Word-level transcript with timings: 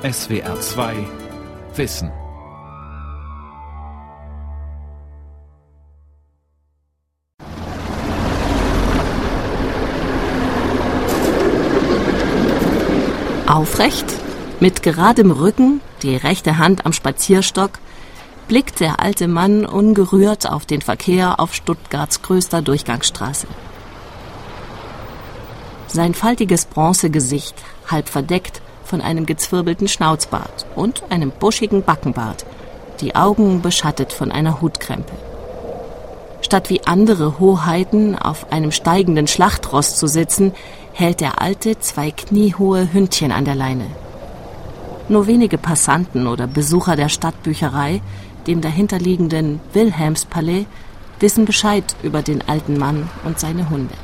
SWR 0.00 0.60
2 0.60 0.94
Wissen. 1.74 2.12
Aufrecht, 13.48 14.06
mit 14.60 14.84
geradem 14.84 15.32
Rücken, 15.32 15.80
die 16.04 16.14
rechte 16.14 16.58
Hand 16.58 16.86
am 16.86 16.92
Spazierstock, 16.92 17.80
blickt 18.46 18.78
der 18.78 19.00
alte 19.00 19.26
Mann 19.26 19.66
ungerührt 19.66 20.48
auf 20.48 20.64
den 20.64 20.80
Verkehr 20.80 21.40
auf 21.40 21.56
Stuttgarts 21.56 22.22
größter 22.22 22.62
Durchgangsstraße. 22.62 23.48
Sein 25.88 26.14
faltiges 26.14 26.66
Bronzegesicht, 26.66 27.56
halb 27.88 28.08
verdeckt 28.08 28.62
von 28.88 29.00
einem 29.00 29.26
gezwirbelten 29.26 29.86
Schnauzbart 29.86 30.66
und 30.74 31.02
einem 31.10 31.30
buschigen 31.30 31.82
Backenbart, 31.82 32.44
die 33.00 33.14
Augen 33.14 33.62
beschattet 33.62 34.12
von 34.12 34.32
einer 34.32 34.60
Hutkrempe. 34.60 35.12
Statt 36.40 36.70
wie 36.70 36.86
andere 36.86 37.38
Hoheiten 37.38 38.16
auf 38.16 38.50
einem 38.52 38.72
steigenden 38.72 39.26
Schlachtross 39.26 39.96
zu 39.96 40.06
sitzen, 40.06 40.52
hält 40.92 41.20
der 41.20 41.42
Alte 41.42 41.78
zwei 41.78 42.10
kniehohe 42.10 42.92
Hündchen 42.92 43.32
an 43.32 43.44
der 43.44 43.54
Leine. 43.54 43.86
Nur 45.08 45.26
wenige 45.26 45.58
Passanten 45.58 46.26
oder 46.26 46.46
Besucher 46.46 46.96
der 46.96 47.08
Stadtbücherei, 47.08 48.00
dem 48.46 48.60
dahinterliegenden 48.60 49.60
Wilhelmspalais, 49.72 50.66
wissen 51.20 51.44
Bescheid 51.44 51.84
über 52.02 52.22
den 52.22 52.48
alten 52.48 52.78
Mann 52.78 53.10
und 53.24 53.38
seine 53.38 53.68
Hunde. 53.68 53.94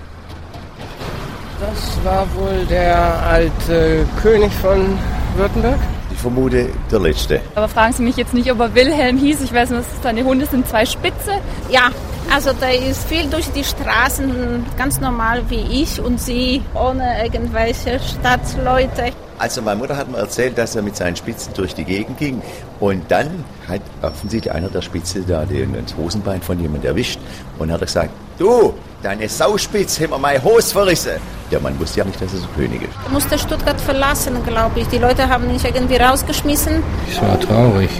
Das 1.60 2.04
war 2.04 2.26
wohl 2.34 2.64
der 2.66 2.96
alte 3.26 4.06
König 4.20 4.52
von 4.54 4.98
Württemberg? 5.36 5.78
Ich 6.12 6.18
vermute 6.18 6.68
der 6.90 7.00
letzte. 7.00 7.40
Aber 7.54 7.68
fragen 7.68 7.92
Sie 7.92 8.02
mich 8.02 8.16
jetzt 8.16 8.34
nicht, 8.34 8.50
ob 8.50 8.60
er 8.60 8.74
Wilhelm 8.74 9.18
hieß. 9.18 9.40
Ich 9.42 9.52
weiß 9.52 9.70
nur, 9.70 9.82
seine 10.02 10.24
Hunde 10.24 10.46
sind 10.46 10.68
zwei 10.68 10.86
Spitze. 10.86 11.32
Ja, 11.70 11.90
also 12.32 12.52
der 12.52 12.74
ist 12.86 13.08
viel 13.08 13.28
durch 13.28 13.50
die 13.52 13.64
Straßen, 13.64 14.64
ganz 14.76 15.00
normal 15.00 15.42
wie 15.48 15.82
ich 15.82 16.00
und 16.00 16.20
Sie, 16.20 16.62
ohne 16.74 17.24
irgendwelche 17.24 18.00
Stadtleute. 18.00 19.12
Also 19.38 19.62
meine 19.62 19.80
Mutter 19.80 19.96
hat 19.96 20.10
mir 20.10 20.18
erzählt, 20.18 20.56
dass 20.56 20.76
er 20.76 20.82
mit 20.82 20.96
seinen 20.96 21.16
Spitzen 21.16 21.52
durch 21.54 21.74
die 21.74 21.84
Gegend 21.84 22.18
ging 22.18 22.40
und 22.80 23.02
dann 23.10 23.44
hat 23.68 23.80
offensichtlich 24.02 24.52
einer 24.52 24.68
der 24.68 24.82
Spitze 24.82 25.22
da 25.22 25.44
den, 25.44 25.74
das 25.74 25.96
Hosenbein 25.96 26.40
von 26.40 26.58
jemandem 26.60 26.90
erwischt 26.90 27.18
und 27.58 27.72
hat 27.72 27.80
gesagt, 27.80 28.10
du, 28.38 28.74
deine 29.02 29.28
Sauspitz, 29.28 30.00
haben 30.00 30.10
wir 30.10 30.18
meine 30.18 30.42
Hose 30.42 30.72
verrissen. 30.72 31.12
Der 31.50 31.60
Mann 31.60 31.78
wusste 31.78 32.00
ja 32.00 32.04
nicht, 32.04 32.20
dass 32.20 32.32
er 32.32 32.40
so 32.40 32.46
König 32.56 32.82
ist. 32.82 32.90
Er 33.04 33.10
musste 33.12 33.38
Stuttgart 33.38 33.80
verlassen, 33.80 34.36
glaube 34.46 34.80
ich. 34.80 34.88
Die 34.88 34.98
Leute 34.98 35.28
haben 35.28 35.50
ihn 35.50 35.60
irgendwie 35.62 35.96
rausgeschmissen. 35.96 36.82
Das 37.08 37.22
war 37.22 37.38
traurig. 37.40 37.90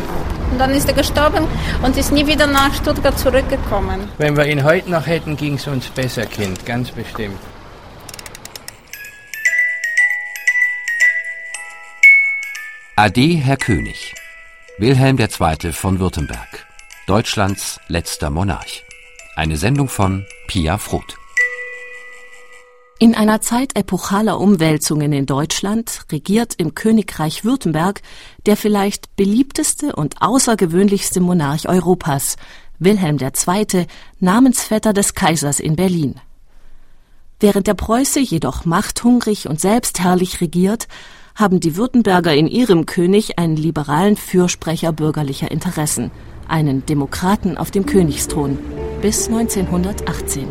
Und 0.51 0.59
dann 0.59 0.71
ist 0.71 0.89
er 0.89 0.95
gestorben 0.95 1.47
und 1.83 1.97
ist 1.97 2.13
nie 2.13 2.27
wieder 2.27 2.47
nach 2.47 2.73
Stuttgart 2.75 3.19
zurückgekommen. 3.19 4.09
Wenn 4.19 4.37
wir 4.37 4.47
ihn 4.47 4.63
heute 4.63 4.91
noch 4.91 5.07
hätten, 5.07 5.37
ging 5.37 5.55
es 5.55 5.67
uns 5.67 5.89
besser, 5.89 6.27
Kind, 6.27 6.65
ganz 6.65 6.91
bestimmt. 6.91 7.39
Ade, 12.97 13.37
Herr 13.39 13.57
König. 13.57 14.15
Wilhelm 14.79 15.19
II. 15.19 15.73
von 15.73 15.99
Württemberg. 15.99 16.65
Deutschlands 17.09 17.81
letzter 17.89 18.31
Monarch. 18.31 18.85
Eine 19.35 19.57
Sendung 19.57 19.89
von 19.89 20.25
Pia 20.47 20.79
Froth. 20.79 21.17
In 23.01 23.17
einer 23.17 23.41
Zeit 23.41 23.77
epochaler 23.77 24.39
Umwälzungen 24.39 25.13
in 25.13 25.27
Deutschland 25.27 26.03
regiert 26.13 26.55
im 26.59 26.77
Königreich 26.77 27.45
Württemberg 27.45 28.01
der 28.47 28.57
vielleicht 28.57 29.17
beliebteste 29.17 29.97
und 29.97 30.23
außergewöhnlichste 30.23 31.19
Monarch 31.19 31.69
Europas, 31.69 32.37
Wilhelm 32.79 33.19
II., 33.19 33.89
Namensvetter 34.21 34.93
des 34.93 35.15
Kaisers 35.15 35.59
in 35.59 35.75
Berlin. 35.75 36.21
Während 37.41 37.67
der 37.67 37.75
Preuße 37.75 38.21
jedoch 38.21 38.65
machthungrig 38.65 39.49
und 39.49 39.61
selbstherrlich 39.61 40.41
regiert, 40.41 40.87
haben 41.35 41.59
die 41.59 41.77
Württemberger 41.77 42.35
in 42.35 42.47
ihrem 42.47 42.87
König 42.87 43.39
einen 43.39 43.57
liberalen 43.57 44.17
Fürsprecher 44.17 44.93
bürgerlicher 44.93 45.51
Interessen, 45.51 46.11
einen 46.47 46.87
Demokraten 46.87 47.57
auf 47.57 47.71
dem 47.71 47.87
Königsthron 47.87 48.59
bis 49.03 49.27
1918. 49.29 50.49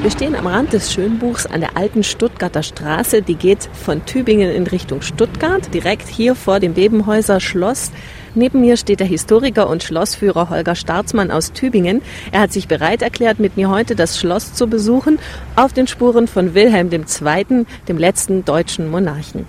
Wir 0.00 0.10
stehen 0.10 0.36
am 0.36 0.46
Rand 0.46 0.72
des 0.72 0.92
Schönbuchs 0.92 1.46
an 1.46 1.60
der 1.60 1.76
alten 1.76 2.04
Stuttgarter 2.04 2.62
Straße. 2.62 3.22
Die 3.22 3.34
geht 3.34 3.68
von 3.72 4.06
Tübingen 4.06 4.52
in 4.52 4.66
Richtung 4.66 5.02
Stuttgart, 5.02 5.74
direkt 5.74 6.06
hier 6.08 6.36
vor 6.36 6.60
dem 6.60 6.74
Bebenhäuser 6.74 7.40
Schloss. 7.40 7.90
Neben 8.36 8.60
mir 8.60 8.76
steht 8.76 9.00
der 9.00 9.06
Historiker 9.06 9.66
und 9.66 9.82
Schlossführer 9.82 10.50
Holger 10.50 10.74
Staarzmann 10.74 11.30
aus 11.30 11.52
Tübingen. 11.52 12.02
Er 12.32 12.40
hat 12.40 12.52
sich 12.52 12.68
bereit 12.68 13.00
erklärt, 13.00 13.40
mit 13.40 13.56
mir 13.56 13.70
heute 13.70 13.96
das 13.96 14.20
Schloss 14.20 14.52
zu 14.52 14.66
besuchen, 14.66 15.18
auf 15.56 15.72
den 15.72 15.86
Spuren 15.86 16.28
von 16.28 16.54
Wilhelm 16.54 16.90
II., 16.92 17.64
dem 17.88 17.96
letzten 17.96 18.44
deutschen 18.44 18.90
Monarchen. 18.90 19.46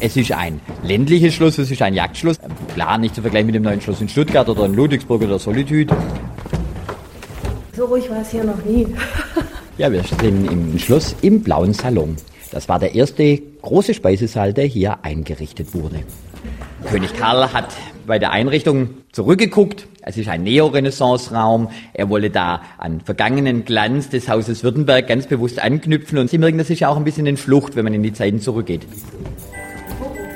Es 0.00 0.16
ist 0.16 0.32
ein 0.32 0.60
ländliches 0.82 1.34
Schloss, 1.34 1.56
es 1.56 1.70
ist 1.70 1.80
ein 1.80 1.94
Jagdschloss. 1.94 2.38
Klar, 2.74 2.98
nicht 2.98 3.14
zu 3.14 3.22
vergleichen 3.22 3.46
mit 3.46 3.54
dem 3.54 3.62
neuen 3.62 3.80
Schloss 3.80 4.00
in 4.00 4.08
Stuttgart 4.08 4.48
oder 4.48 4.66
in 4.66 4.74
Ludwigsburg 4.74 5.22
oder 5.22 5.38
Solitude. 5.38 5.94
So 7.76 7.84
ruhig 7.84 8.10
war 8.10 8.22
es 8.22 8.30
hier 8.32 8.42
noch 8.42 8.64
nie. 8.64 8.88
Ja, 9.78 9.92
wir 9.92 10.02
stehen 10.02 10.50
im 10.50 10.78
Schloss 10.80 11.14
im 11.22 11.42
blauen 11.42 11.72
Salon. 11.72 12.16
Das 12.50 12.68
war 12.68 12.78
der 12.78 12.94
erste 12.94 13.38
große 13.62 13.94
Speisesaal, 13.94 14.52
der 14.52 14.64
hier 14.64 15.04
eingerichtet 15.04 15.74
wurde. 15.74 16.00
König 16.88 17.14
Karl 17.14 17.52
hat 17.52 17.74
bei 18.06 18.18
der 18.18 18.30
Einrichtung 18.30 18.90
zurückgeguckt. 19.12 19.88
Es 20.02 20.16
ist 20.16 20.28
ein 20.28 20.44
Neorenaissance-Raum. 20.44 21.70
Er 21.92 22.08
wolle 22.08 22.30
da 22.30 22.62
an 22.78 23.00
vergangenen 23.00 23.64
Glanz 23.64 24.08
des 24.08 24.28
Hauses 24.28 24.62
Württemberg 24.62 25.08
ganz 25.08 25.26
bewusst 25.26 25.60
anknüpfen. 25.60 26.18
Und 26.18 26.30
Sie 26.30 26.38
merken, 26.38 26.58
das 26.58 26.70
ist 26.70 26.78
ja 26.78 26.88
auch 26.88 26.96
ein 26.96 27.04
bisschen 27.04 27.26
in 27.26 27.36
Flucht, 27.36 27.74
wenn 27.74 27.84
man 27.84 27.94
in 27.94 28.04
die 28.04 28.12
Zeiten 28.12 28.40
zurückgeht. 28.40 28.86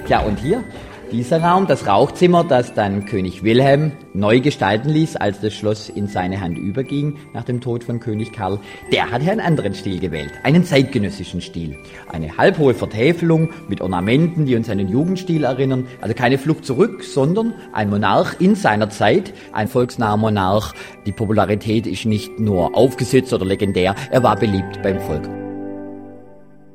Ja, 0.09 0.21
und 0.21 0.41
hier 0.41 0.65
dieser 1.13 1.43
Raum, 1.43 1.67
das 1.67 1.87
Rauchzimmer, 1.87 2.45
das 2.45 2.75
dann 2.75 3.05
König 3.05 3.43
Wilhelm 3.43 3.93
neu 4.15 4.41
gestalten 4.41 4.89
ließ, 4.89 5.17
als 5.17 5.41
das 5.41 5.55
Schloss 5.55 5.89
in 5.89 6.07
seine 6.07 6.41
Hand 6.41 6.59
überging 6.59 7.17
nach 7.35 7.45
dem 7.45 7.61
Tod 7.61 7.85
von 7.85 8.01
König 8.01 8.33
Karl, 8.33 8.59
der 8.93 9.11
hat 9.11 9.21
einen 9.23 9.41
anderen 9.41 9.75
Stil 9.75 9.99
gewählt, 9.99 10.33
einen 10.43 10.65
zeitgenössischen 10.65 11.41
Stil. 11.41 11.77
Eine 12.11 12.37
halbhohe 12.37 12.75
Vertäfelung 12.75 13.51
mit 13.69 13.81
Ornamenten, 13.81 14.47
die 14.47 14.57
uns 14.57 14.71
an 14.71 14.79
den 14.79 14.89
Jugendstil 14.89 15.45
erinnern. 15.45 15.87
Also 16.01 16.15
keine 16.15 16.39
Flucht 16.39 16.65
zurück, 16.65 17.03
sondern 17.05 17.55
ein 17.73 17.91
Monarch 17.91 18.37
in 18.39 18.55
seiner 18.55 18.91
Zeit, 18.91 19.33
ein 19.53 19.69
volksnaher 19.69 20.17
Monarch. 20.17 20.75
Die 21.07 21.13
Popularität 21.13 21.87
ist 21.87 22.07
nicht 22.07 22.39
nur 22.39 22.77
aufgesetzt 22.77 23.33
oder 23.33 23.45
legendär, 23.45 23.95
er 24.11 24.23
war 24.23 24.37
beliebt 24.37 24.83
beim 24.83 25.01
Volk. 25.01 25.29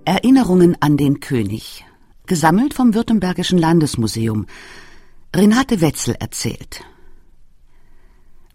Erinnerungen 0.06 0.78
an 0.82 0.98
den 0.98 1.20
König 1.20 1.84
gesammelt 2.28 2.74
vom 2.74 2.94
Württembergischen 2.94 3.58
Landesmuseum. 3.58 4.46
Renate 5.36 5.82
Wetzel 5.82 6.16
erzählt. 6.20 6.82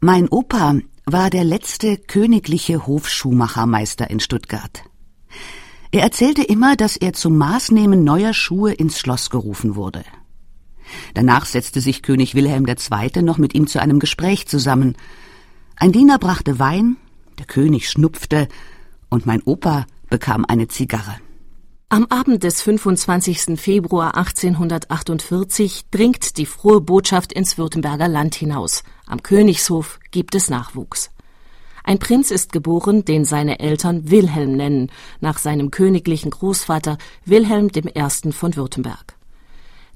Mein 0.01 0.29
Opa 0.29 0.77
war 1.05 1.31
der 1.31 1.45
letzte 1.45 1.97
königliche 1.97 2.87
Hofschuhmachermeister 2.87 4.09
in 4.11 4.21
Stuttgart. 4.21 4.85
Er 5.93 6.03
erzählte 6.03 6.43
immer, 6.43 6.77
dass 6.77 6.97
er 6.97 7.13
zum 7.13 7.37
Maßnehmen 7.37 8.05
neuer 8.05 8.33
Schuhe 8.33 8.73
ins 8.73 8.99
Schloss 8.99 9.29
gerufen 9.29 9.75
wurde. 9.75 10.05
Danach 11.15 11.47
setzte 11.47 11.81
sich 11.81 12.03
König 12.03 12.35
Wilhelm 12.35 12.67
II. 12.67 13.23
noch 13.23 13.39
mit 13.39 13.55
ihm 13.55 13.67
zu 13.67 13.81
einem 13.81 13.99
Gespräch 13.99 14.47
zusammen. 14.47 14.97
Ein 15.77 15.93
Diener 15.93 16.19
brachte 16.19 16.59
Wein, 16.59 16.97
der 17.39 17.47
König 17.47 17.91
schnupfte 17.91 18.49
und 19.09 19.27
mein 19.27 19.43
Opa 19.43 19.87
bekam 20.09 20.45
eine 20.45 20.69
Zigarre. 20.69 21.17
Am 21.93 22.07
Abend 22.09 22.45
des 22.45 22.63
25. 22.63 23.59
Februar 23.61 24.17
1848 24.17 25.87
dringt 25.91 26.37
die 26.37 26.47
frohe 26.47 26.81
Botschaft 26.81 27.33
ins 27.33 27.59
Württemberger 27.59 28.07
Land 28.07 28.37
hinaus. 28.37 28.85
Am 29.09 29.25
Königshof 29.25 29.99
gibt 30.13 30.37
es 30.37 30.51
Nachwuchs. 30.51 31.11
Ein 31.83 31.99
Prinz 31.99 32.31
ist 32.31 32.53
geboren, 32.53 33.05
den 33.05 33.25
seine 33.25 33.59
Eltern 33.59 34.09
Wilhelm 34.09 34.53
nennen, 34.53 34.93
nach 35.19 35.39
seinem 35.39 35.73
königlichen 35.73 36.31
Großvater 36.31 36.97
Wilhelm 37.25 37.73
I. 37.75 38.31
von 38.31 38.55
Württemberg. 38.55 39.17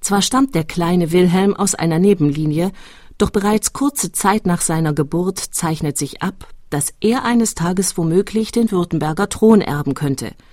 Zwar 0.00 0.20
stammt 0.20 0.56
der 0.56 0.64
kleine 0.64 1.12
Wilhelm 1.12 1.55
aus 1.55 1.76
einer 1.76 2.00
Nebenlinie, 2.00 2.73
doch 3.19 3.31
bereits 3.31 3.73
kurze 3.73 4.11
Zeit 4.11 4.47
nach 4.47 4.62
seiner 4.62 4.94
Geburt 4.94 5.38
zeichnet 5.38 5.97
sich 5.97 6.23
ab, 6.23 6.49
dass 6.70 6.93
er 7.00 7.25
eines 7.25 7.55
Tages 7.55 7.97
womöglich 7.97 8.50
den 8.50 8.73
Württemberger 8.73 9.29
Thron 9.29 9.61
erben 9.61 9.94
könnte– 9.94 10.32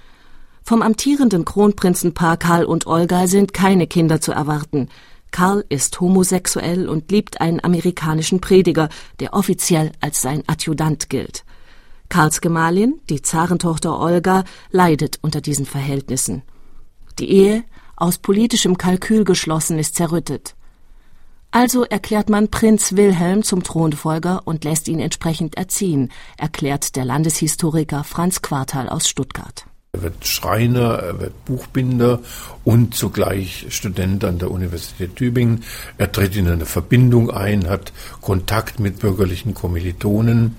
vom 0.64 0.82
amtierenden 0.82 1.46
Kronprinzenpaar 1.46 2.38
Karl 2.38 2.66
und 2.66 2.88
Olga 2.88 3.28
sind 3.28 3.54
keine 3.54 3.88
Kinder 3.88 4.22
zu 4.22 4.32
erwarten. 4.32 4.90
Karl 5.32 5.66
ist 5.70 6.00
homosexuell 6.00 6.90
und 6.90 7.12
liebt 7.12 7.42
einen 7.42 7.64
amerikanischen 7.64 8.42
Prediger, 8.42 8.90
der 9.20 9.34
offiziell 9.34 9.92
als 10.02 10.22
sein 10.22 10.44
Adjutant 10.48 11.10
gilt. 11.10 11.46
Karls 12.10 12.42
Gemahlin, 12.42 13.00
die 13.10 13.22
Zarentochter 13.22 13.98
Olga, 13.98 14.44
leidet 14.70 15.20
unter 15.22 15.40
diesen 15.40 15.66
Verhältnissen. 15.66 16.44
Die 17.20 17.32
Ehe, 17.32 17.64
aus 17.96 18.18
politischem 18.18 18.78
Kalkül 18.78 19.24
geschlossen, 19.24 19.80
ist 19.80 19.96
zerrüttet. 19.96 20.56
Also 21.52 21.84
erklärt 21.84 22.30
man 22.30 22.50
Prinz 22.50 22.96
Wilhelm 22.96 23.44
zum 23.44 23.64
Thronfolger 23.64 24.42
und 24.46 24.64
lässt 24.64 24.88
ihn 24.88 25.00
entsprechend 25.00 25.56
erziehen, 25.56 26.10
erklärt 26.38 26.96
der 26.96 27.06
Landeshistoriker 27.06 28.04
Franz 28.04 28.42
Quartal 28.42 28.90
aus 28.90 29.08
Stuttgart. 29.08 29.66
Er 29.94 30.04
wird 30.04 30.26
Schreiner, 30.26 31.00
er 31.00 31.20
wird 31.20 31.44
Buchbinder 31.44 32.22
und 32.64 32.96
zugleich 32.96 33.66
Student 33.72 34.24
an 34.24 34.40
der 34.40 34.50
Universität 34.50 35.18
Tübingen. 35.18 35.66
Er 35.98 36.10
tritt 36.10 36.38
in 36.38 36.48
eine 36.48 36.66
Verbindung 36.66 37.30
ein, 37.30 37.68
hat 37.68 37.92
Kontakt 38.22 38.80
mit 38.80 39.00
bürgerlichen 39.00 39.54
Kommilitonen. 39.54 40.56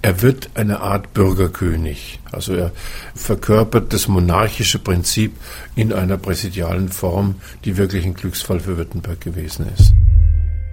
Er 0.00 0.22
wird 0.22 0.52
eine 0.54 0.80
Art 0.80 1.12
Bürgerkönig. 1.12 2.20
Also 2.32 2.54
er 2.54 2.72
verkörpert 3.14 3.92
das 3.92 4.08
monarchische 4.08 4.78
Prinzip 4.78 5.36
in 5.76 5.92
einer 5.92 6.16
präsidialen 6.16 6.88
Form, 6.88 7.34
die 7.66 7.76
wirklich 7.76 8.06
ein 8.06 8.14
Glücksfall 8.14 8.60
für 8.60 8.78
Württemberg 8.78 9.20
gewesen 9.20 9.66
ist. 9.76 9.92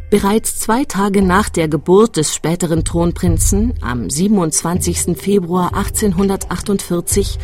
Bereits 0.09 0.57
zwei 0.57 0.85
Tage 0.85 1.21
nach 1.21 1.49
der 1.49 1.67
Geburt 1.67 2.17
des 2.17 2.33
späteren 2.33 2.83
Thronprinzen, 2.83 3.75
am 3.79 4.09
27. 4.09 5.15
Februar 5.15 5.75
1848, 5.75 7.37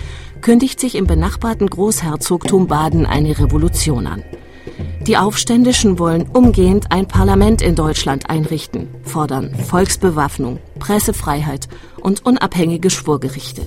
kündigt 0.45 0.80
sich 0.80 0.94
im 0.94 1.07
benachbarten 1.07 1.68
Großherzogtum 1.68 2.68
Baden 2.68 3.07
eine 3.07 3.39
Revolution 3.39 4.06
an. 4.06 4.21
Die 5.07 5.18
Aufständischen 5.18 5.97
wollen 5.97 6.30
umgehend 6.30 6.92
ein 6.92 7.07
Parlament 7.07 7.63
in 7.63 7.74
Deutschland 7.74 8.30
einrichten, 8.30 8.89
fordern 9.01 9.56
Volksbewaffnung, 9.56 10.59
Pressefreiheit 10.77 11.68
und 12.00 12.27
unabhängige 12.27 12.92
Schwurgerichte. 12.92 13.63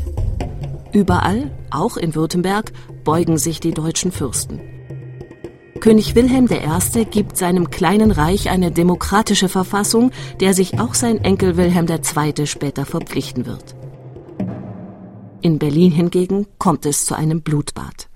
Überall, 0.93 1.51
auch 1.73 1.97
in 1.97 2.15
Württemberg, 2.15 2.71
beugen 3.03 3.39
sich 3.39 3.59
die 3.59 3.73
deutschen 3.73 4.13
Fürsten. 4.13 4.61
König 5.81 6.15
Wilhelm 6.15 6.47
I. 6.49 7.05
gibt 7.07 7.37
seinem 7.37 7.71
kleinen 7.71 8.13
Reich 8.13 8.51
eine 8.51 8.71
demokratische 8.71 9.49
Verfassung, 9.49 10.13
der 10.39 10.55
sich 10.55 10.79
auch 10.79 10.95
sein 10.95 11.25
Enkel 11.25 11.57
Wilhelm 11.57 11.89
II. 11.89 12.47
später 12.47 12.87
verpflichten 12.87 13.47
wird. 13.47 13.75
In 15.41 15.59
Berlin 15.59 15.93
hingegen 15.93 16.47
kommt 16.59 16.85
es 16.85 17.05
zu 17.05 17.15
einem 17.15 17.43
Blutbad. 17.43 18.09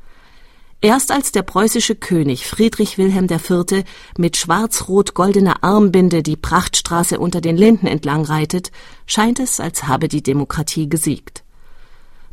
Erst 0.81 1.13
als 1.13 1.31
der 1.31 1.43
preußische 1.43 1.95
König 1.95 2.47
Friedrich 2.47 2.99
Wilhelm 2.99 3.29
IV. 3.31 3.85
mit 4.19 4.37
schwarz-rot-goldener 4.37 5.63
Armbinde 5.63 6.25
die 6.25 6.37
Prachtstraße 6.37 7.21
unter 7.21 7.41
den 7.41 7.57
Linden 7.57 7.87
entlang 7.87 8.25
reitet, 8.25 8.73
scheint 9.07 9.39
es, 9.39 9.61
als 9.61 9.87
habe 9.87 10.09
die 10.09 10.25
Demokratie 10.25 10.89
gesiegt. 10.89 11.45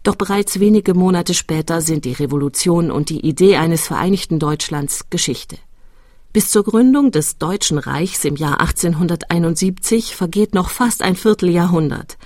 Doch 0.01 0.15
bereits 0.15 0.59
wenige 0.59 0.95
Monate 0.95 1.35
später 1.35 1.81
sind 1.81 2.05
die 2.05 2.13
Revolution 2.13 2.89
und 2.89 3.09
die 3.09 3.19
Idee 3.19 3.57
eines 3.57 3.85
vereinigten 3.85 4.39
Deutschlands 4.39 5.11
Geschichte. 5.11 5.57
Bis 6.33 6.49
zur 6.49 6.63
Gründung 6.63 7.11
des 7.11 7.37
Deutschen 7.37 7.77
Reichs 7.77 8.25
im 8.25 8.35
Jahr 8.35 8.61
1871 8.61 10.15
vergeht 10.15 10.55
noch 10.55 10.69
fast 10.69 11.03
ein 11.03 11.15
Vierteljahrhundert. 11.15 12.17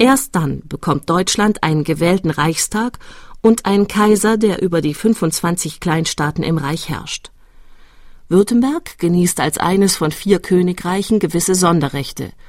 Erst 0.00 0.34
dann 0.34 0.62
bekommt 0.66 1.08
Deutschland 1.08 1.62
einen 1.62 1.84
gewählten 1.84 2.30
Reichstag 2.30 2.98
und 3.40 3.66
einen 3.66 3.86
Kaiser, 3.86 4.36
der 4.36 4.62
über 4.62 4.80
die 4.80 4.94
25 4.94 5.78
Kleinstaaten 5.78 6.42
im 6.42 6.58
Reich 6.58 6.88
herrscht. 6.88 7.30
Württemberg 8.28 8.98
genießt 8.98 9.38
als 9.40 9.58
eines 9.58 9.96
von 9.96 10.10
vier 10.10 10.40
Königreichen 10.40 11.20
gewisse 11.20 11.54
Sonderrechte– 11.54 12.32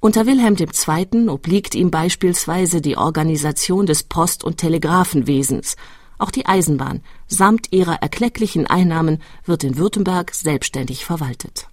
unter 0.00 0.26
Wilhelm 0.26 0.56
II. 0.56 1.28
obliegt 1.28 1.74
ihm 1.74 1.90
beispielsweise 1.90 2.80
die 2.80 2.96
Organisation 2.96 3.84
des 3.84 4.04
Post- 4.04 4.44
und 4.44 4.58
Telegrafenwesens. 4.58 5.74
Auch 6.18 6.30
die 6.30 6.46
Eisenbahn 6.46 7.02
samt 7.26 7.72
ihrer 7.72 7.96
erklecklichen 7.96 8.68
Einnahmen 8.68 9.20
wird 9.44 9.64
in 9.64 9.76
Württemberg 9.76 10.32
selbstständig 10.34 11.04
verwaltet. 11.04 11.68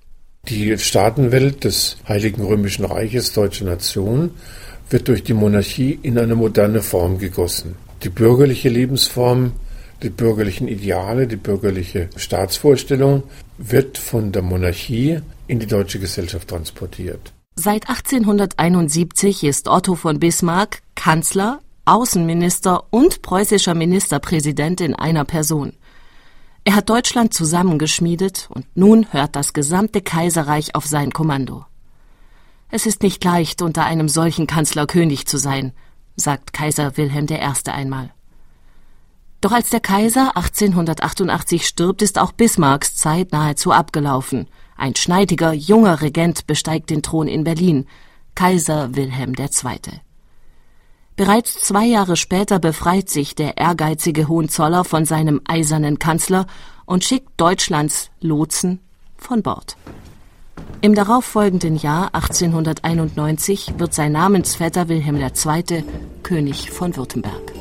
Die 0.47 0.77
Staatenwelt 0.77 1.63
des 1.63 1.97
Heiligen 2.07 2.43
Römischen 2.43 2.85
Reiches 2.85 3.33
Deutsche 3.33 3.65
Nation 3.65 4.29
wird 4.91 5.07
durch 5.07 5.23
die 5.23 5.33
Monarchie 5.33 5.97
in 6.03 6.19
eine 6.19 6.35
moderne 6.35 6.83
Form 6.83 7.17
gegossen. 7.17 7.75
Die 8.03 8.09
bürgerliche 8.09 8.69
Lebensform, 8.69 9.53
die 10.03 10.11
bürgerlichen 10.11 10.67
Ideale, 10.67 11.25
die 11.25 11.35
bürgerliche 11.35 12.09
Staatsvorstellung 12.15 13.23
wird 13.57 13.97
von 13.97 14.31
der 14.31 14.43
Monarchie 14.43 15.19
in 15.47 15.57
die 15.57 15.65
deutsche 15.65 15.97
Gesellschaft 15.97 16.47
transportiert. 16.47 17.33
Seit 17.55 17.89
1871 17.89 19.43
ist 19.43 19.67
Otto 19.67 19.95
von 19.95 20.19
Bismarck 20.19 20.81
Kanzler, 20.93 21.59
Außenminister 21.85 22.83
und 22.91 23.23
preußischer 23.23 23.73
Ministerpräsident 23.73 24.79
in 24.81 24.93
einer 24.93 25.25
Person. 25.25 25.73
Er 26.65 26.75
hat 26.75 26.89
Deutschland 26.89 27.33
zusammengeschmiedet 27.33 28.49
und 28.49 28.65
nun 28.75 29.07
hört 29.11 29.37
das 29.37 29.53
gesamte 29.53 30.01
Kaiserreich 30.01 30.75
auf 30.75 30.85
sein 30.85 31.13
Kommando. 31.13 31.65
Es 32.69 32.85
ist 32.85 33.01
nicht 33.01 33.23
leicht, 33.23 33.61
unter 33.61 33.85
einem 33.85 34.09
solchen 34.09 34.47
Kanzler 34.47 34.85
König 34.85 35.25
zu 35.27 35.37
sein, 35.37 35.71
sagt 36.17 36.51
Kaiser 36.51 36.97
Wilhelm 36.97 37.27
I. 37.29 37.69
einmal. 37.69 38.11
Doch 39.39 39.53
als 39.53 39.69
der 39.69 39.79
Kaiser 39.79 40.35
1888 40.35 41.65
stirbt, 41.65 42.01
ist 42.01 42.19
auch 42.19 42.33
Bismarcks 42.33 42.95
Zeit 42.95 43.31
nahezu 43.31 43.71
abgelaufen– 43.71 44.49
ein 44.77 44.95
schneidiger, 44.95 45.53
junger 45.53 46.01
Regent 46.01 46.47
besteigt 46.47 46.89
den 46.89 47.01
Thron 47.01 47.27
in 47.27 47.45
Berlin, 47.45 47.87
Kaiser 48.35 48.93
Wilhelm 48.95 49.33
II. 49.37 50.01
Bereits 51.15 51.61
zwei 51.61 51.85
Jahre 51.85 52.17
später 52.17 52.59
befreit 52.59 53.09
sich 53.09 53.35
der 53.35 53.55
ehrgeizige 53.55 54.27
Hohenzoller 54.27 54.83
von 54.83 55.05
seinem 55.05 55.39
eisernen 55.45 55.97
Kanzler 55.97 56.45
und 56.85 57.05
schickt 57.05 57.29
Deutschlands 57.37 58.09
Lotsen 58.19 58.81
von 59.15 59.41
Bord. 59.41 59.77
Im 60.81 60.93
darauffolgenden 60.93 61.77
Jahr 61.77 62.13
1891 62.13 63.75
wird 63.77 63.93
sein 63.93 64.11
Namensvetter 64.11 64.89
Wilhelm 64.89 65.15
II. 65.15 65.83
König 66.21 66.69
von 66.71 66.95
Württemberg. 66.97 67.53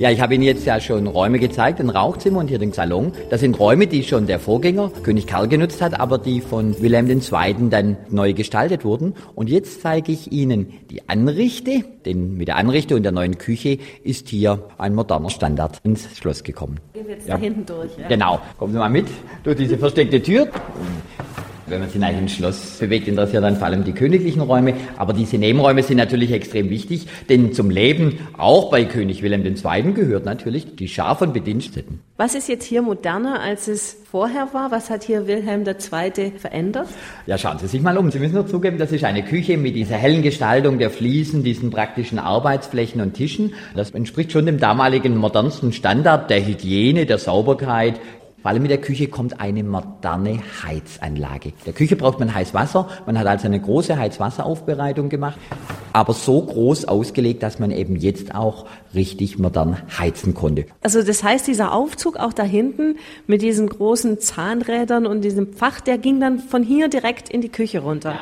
Ja, 0.00 0.10
ich 0.10 0.22
habe 0.22 0.34
Ihnen 0.34 0.44
jetzt 0.44 0.64
ja 0.64 0.80
schon 0.80 1.06
Räume 1.06 1.38
gezeigt, 1.38 1.78
ein 1.78 1.90
Rauchzimmer 1.90 2.38
und 2.38 2.48
hier 2.48 2.58
den 2.58 2.72
Salon. 2.72 3.12
Das 3.28 3.40
sind 3.40 3.60
Räume, 3.60 3.86
die 3.86 4.02
schon 4.02 4.26
der 4.26 4.40
Vorgänger, 4.40 4.90
König 5.02 5.26
Karl, 5.26 5.46
genutzt 5.46 5.82
hat, 5.82 6.00
aber 6.00 6.16
die 6.16 6.40
von 6.40 6.80
Wilhelm 6.80 7.10
II. 7.10 7.20
dann 7.68 7.98
neu 8.08 8.32
gestaltet 8.32 8.82
wurden. 8.82 9.12
Und 9.34 9.50
jetzt 9.50 9.82
zeige 9.82 10.10
ich 10.10 10.32
Ihnen 10.32 10.72
die 10.90 11.06
Anrichte, 11.06 11.84
denn 12.06 12.38
mit 12.38 12.48
der 12.48 12.56
Anrichtung 12.56 13.02
der 13.02 13.12
neuen 13.12 13.36
Küche 13.36 13.76
ist 14.02 14.30
hier 14.30 14.70
ein 14.78 14.94
moderner 14.94 15.28
Standard 15.28 15.80
ins 15.82 16.08
Schloss 16.16 16.44
gekommen. 16.44 16.80
Gehen 16.94 17.06
wir 17.06 17.16
jetzt 17.16 17.28
ja. 17.28 17.34
da 17.34 17.42
hinten 17.42 17.66
durch. 17.66 17.90
Ja? 17.98 18.08
Genau, 18.08 18.40
kommen 18.56 18.72
Sie 18.72 18.78
mal 18.78 18.88
mit 18.88 19.06
durch 19.44 19.58
diese 19.58 19.76
versteckte 19.76 20.22
Tür. 20.22 20.48
Wenn 21.70 21.78
man 21.78 21.88
sich 21.88 22.00
nach 22.00 22.10
dem 22.10 22.26
Schloss 22.26 22.78
bewegt, 22.78 23.06
interessiert 23.06 23.44
dann 23.44 23.56
vor 23.56 23.66
allem 23.68 23.84
die 23.84 23.92
königlichen 23.92 24.42
Räume. 24.42 24.74
Aber 24.96 25.12
diese 25.12 25.38
Nebenräume 25.38 25.84
sind 25.84 25.98
natürlich 25.98 26.32
extrem 26.32 26.68
wichtig, 26.68 27.06
denn 27.28 27.52
zum 27.52 27.70
Leben, 27.70 28.18
auch 28.36 28.70
bei 28.70 28.84
König 28.84 29.22
Wilhelm 29.22 29.46
II., 29.46 29.92
gehört 29.92 30.24
natürlich 30.24 30.74
die 30.74 30.88
Schar 30.88 31.16
von 31.16 31.32
Bediensteten. 31.32 32.00
Was 32.16 32.34
ist 32.34 32.48
jetzt 32.48 32.64
hier 32.64 32.82
moderner, 32.82 33.40
als 33.40 33.68
es 33.68 33.96
vorher 34.10 34.48
war? 34.52 34.72
Was 34.72 34.90
hat 34.90 35.04
hier 35.04 35.28
Wilhelm 35.28 35.64
II. 35.64 36.32
verändert? 36.36 36.88
Ja, 37.26 37.38
schauen 37.38 37.58
Sie 37.60 37.68
sich 37.68 37.80
mal 37.80 37.96
um. 37.96 38.10
Sie 38.10 38.18
müssen 38.18 38.34
nur 38.34 38.48
zugeben, 38.48 38.76
das 38.76 38.90
ist 38.90 39.04
eine 39.04 39.22
Küche 39.22 39.56
mit 39.56 39.76
dieser 39.76 39.94
hellen 39.94 40.22
Gestaltung 40.22 40.80
der 40.80 40.90
Fliesen, 40.90 41.44
diesen 41.44 41.70
praktischen 41.70 42.18
Arbeitsflächen 42.18 43.00
und 43.00 43.14
Tischen. 43.14 43.54
Das 43.76 43.92
entspricht 43.92 44.32
schon 44.32 44.46
dem 44.46 44.58
damaligen 44.58 45.16
modernsten 45.16 45.72
Standard 45.72 46.30
der 46.30 46.44
Hygiene, 46.44 47.06
der 47.06 47.18
Sauberkeit, 47.18 48.00
vor 48.42 48.50
allem 48.50 48.62
mit 48.62 48.70
der 48.70 48.80
Küche 48.80 49.08
kommt 49.08 49.38
eine 49.40 49.62
moderne 49.62 50.40
Heizanlage. 50.64 51.52
Der 51.66 51.74
Küche 51.74 51.96
braucht 51.96 52.18
man 52.18 52.34
heiß 52.34 52.54
Wasser. 52.54 52.88
Man 53.04 53.18
hat 53.18 53.26
also 53.26 53.46
eine 53.46 53.60
große 53.60 53.98
Heizwasseraufbereitung 53.98 55.10
gemacht, 55.10 55.38
aber 55.92 56.14
so 56.14 56.40
groß 56.40 56.86
ausgelegt, 56.86 57.42
dass 57.42 57.58
man 57.58 57.70
eben 57.70 57.96
jetzt 57.96 58.34
auch 58.34 58.66
richtig 58.94 59.38
modern 59.38 59.76
heizen 59.98 60.32
konnte. 60.32 60.64
Also 60.82 61.02
das 61.02 61.22
heißt, 61.22 61.46
dieser 61.46 61.72
Aufzug 61.72 62.16
auch 62.16 62.32
da 62.32 62.42
hinten 62.42 62.96
mit 63.26 63.42
diesen 63.42 63.68
großen 63.68 64.20
Zahnrädern 64.20 65.06
und 65.06 65.20
diesem 65.20 65.52
Fach, 65.52 65.80
der 65.80 65.98
ging 65.98 66.18
dann 66.18 66.38
von 66.38 66.62
hier 66.62 66.88
direkt 66.88 67.28
in 67.28 67.42
die 67.42 67.50
Küche 67.50 67.80
runter. 67.80 68.14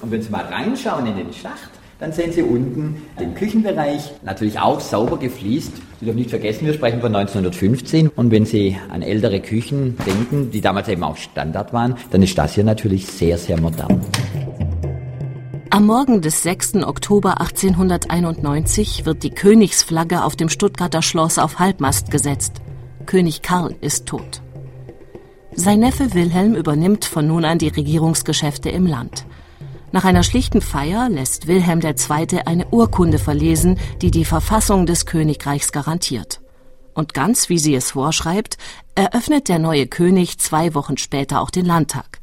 Und 0.00 0.10
wenn 0.10 0.22
Sie 0.22 0.30
mal 0.30 0.44
reinschauen 0.44 1.06
in 1.06 1.16
den 1.16 1.32
Schacht, 1.32 1.70
dann 1.98 2.12
sehen 2.12 2.32
Sie 2.32 2.42
unten 2.42 3.02
den 3.18 3.34
Küchenbereich, 3.34 4.12
natürlich 4.22 4.58
auch 4.58 4.80
sauber 4.80 5.18
gefliest. 5.18 5.72
Sie 5.98 6.04
dürfen 6.04 6.18
nicht 6.18 6.30
vergessen, 6.30 6.66
wir 6.66 6.74
sprechen 6.74 7.00
von 7.00 7.14
1915. 7.14 8.08
Und 8.08 8.30
wenn 8.30 8.44
Sie 8.44 8.76
an 8.90 9.02
ältere 9.02 9.40
Küchen 9.40 9.96
denken, 10.06 10.50
die 10.50 10.60
damals 10.60 10.88
eben 10.88 11.02
auch 11.02 11.16
Standard 11.16 11.72
waren, 11.72 11.96
dann 12.10 12.22
ist 12.22 12.36
das 12.36 12.54
hier 12.54 12.64
natürlich 12.64 13.06
sehr, 13.06 13.38
sehr 13.38 13.58
modern. 13.60 14.00
Am 15.70 15.86
Morgen 15.86 16.22
des 16.22 16.42
6. 16.42 16.76
Oktober 16.84 17.40
1891 17.40 19.04
wird 19.04 19.22
die 19.22 19.30
Königsflagge 19.30 20.22
auf 20.22 20.36
dem 20.36 20.48
Stuttgarter 20.48 21.02
Schloss 21.02 21.38
auf 21.38 21.58
Halbmast 21.58 22.10
gesetzt. 22.10 22.62
König 23.06 23.42
Karl 23.42 23.74
ist 23.80 24.06
tot. 24.06 24.42
Sein 25.54 25.80
Neffe 25.80 26.12
Wilhelm 26.14 26.54
übernimmt 26.54 27.06
von 27.06 27.26
nun 27.26 27.44
an 27.44 27.58
die 27.58 27.68
Regierungsgeschäfte 27.68 28.68
im 28.68 28.86
Land. 28.86 29.26
Nach 29.92 30.04
einer 30.04 30.22
schlichten 30.22 30.60
Feier 30.60 31.08
lässt 31.08 31.46
Wilhelm 31.46 31.80
II. 31.80 32.40
eine 32.44 32.66
Urkunde 32.68 33.18
verlesen, 33.18 33.78
die 34.02 34.10
die 34.10 34.24
Verfassung 34.24 34.86
des 34.86 35.06
Königreichs 35.06 35.72
garantiert. 35.72 36.40
Und 36.94 37.14
ganz 37.14 37.48
wie 37.48 37.58
sie 37.58 37.74
es 37.74 37.92
vorschreibt, 37.92 38.56
eröffnet 38.94 39.48
der 39.48 39.58
neue 39.58 39.86
König 39.86 40.38
zwei 40.38 40.74
Wochen 40.74 40.96
später 40.96 41.40
auch 41.40 41.50
den 41.50 41.66
Landtag. 41.66 42.20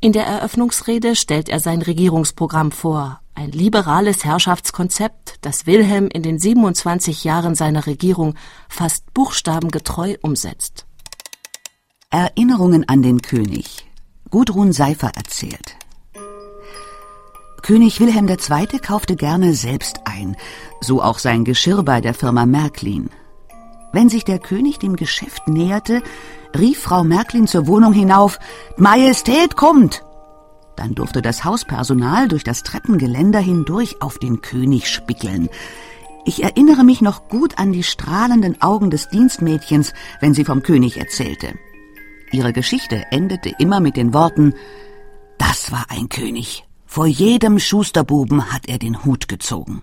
In 0.00 0.12
der 0.12 0.26
Eröffnungsrede 0.26 1.14
stellt 1.14 1.48
er 1.48 1.60
sein 1.60 1.80
Regierungsprogramm 1.80 2.72
vor, 2.72 3.20
ein 3.34 3.52
liberales 3.52 4.24
Herrschaftskonzept, 4.24 5.36
das 5.40 5.66
Wilhelm 5.66 6.08
in 6.08 6.22
den 6.22 6.38
27 6.38 7.24
Jahren 7.24 7.54
seiner 7.54 7.86
Regierung 7.86 8.34
fast 8.68 9.14
buchstabengetreu 9.14 10.16
umsetzt. 10.20 10.86
Erinnerungen 12.10 12.86
an 12.88 13.02
den 13.02 13.22
König. 13.22 13.86
Gudrun 14.28 14.72
Seifer 14.72 15.12
erzählt. 15.14 15.76
König 17.62 18.00
Wilhelm 18.00 18.28
II. 18.28 18.78
kaufte 18.80 19.14
gerne 19.14 19.54
selbst 19.54 20.00
ein, 20.04 20.36
so 20.80 21.00
auch 21.00 21.18
sein 21.18 21.44
Geschirr 21.44 21.84
bei 21.84 22.00
der 22.00 22.12
Firma 22.12 22.44
Märklin. 22.44 23.08
Wenn 23.92 24.08
sich 24.08 24.24
der 24.24 24.40
König 24.40 24.80
dem 24.80 24.96
Geschäft 24.96 25.46
näherte, 25.46 26.02
rief 26.58 26.80
Frau 26.82 27.04
Märklin 27.04 27.46
zur 27.46 27.68
Wohnung 27.68 27.92
hinauf, 27.92 28.40
Majestät 28.76 29.56
kommt! 29.56 30.02
Dann 30.76 30.94
durfte 30.94 31.22
das 31.22 31.44
Hauspersonal 31.44 32.28
durch 32.28 32.42
das 32.42 32.64
Treppengeländer 32.64 33.38
hindurch 33.38 34.00
auf 34.00 34.18
den 34.18 34.40
König 34.40 34.88
spickeln. 34.88 35.48
Ich 36.24 36.42
erinnere 36.42 36.82
mich 36.82 37.00
noch 37.00 37.28
gut 37.28 37.58
an 37.58 37.72
die 37.72 37.82
strahlenden 37.82 38.60
Augen 38.60 38.90
des 38.90 39.08
Dienstmädchens, 39.08 39.92
wenn 40.20 40.34
sie 40.34 40.44
vom 40.44 40.62
König 40.62 40.98
erzählte. 40.98 41.54
Ihre 42.32 42.52
Geschichte 42.52 43.04
endete 43.10 43.52
immer 43.58 43.80
mit 43.80 43.96
den 43.96 44.14
Worten 44.14 44.54
Das 45.38 45.70
war 45.70 45.86
ein 45.90 46.08
König. 46.08 46.64
Vor 46.94 47.06
jedem 47.06 47.58
Schusterbuben 47.58 48.52
hat 48.52 48.68
er 48.68 48.76
den 48.76 49.02
Hut 49.06 49.26
gezogen. 49.26 49.80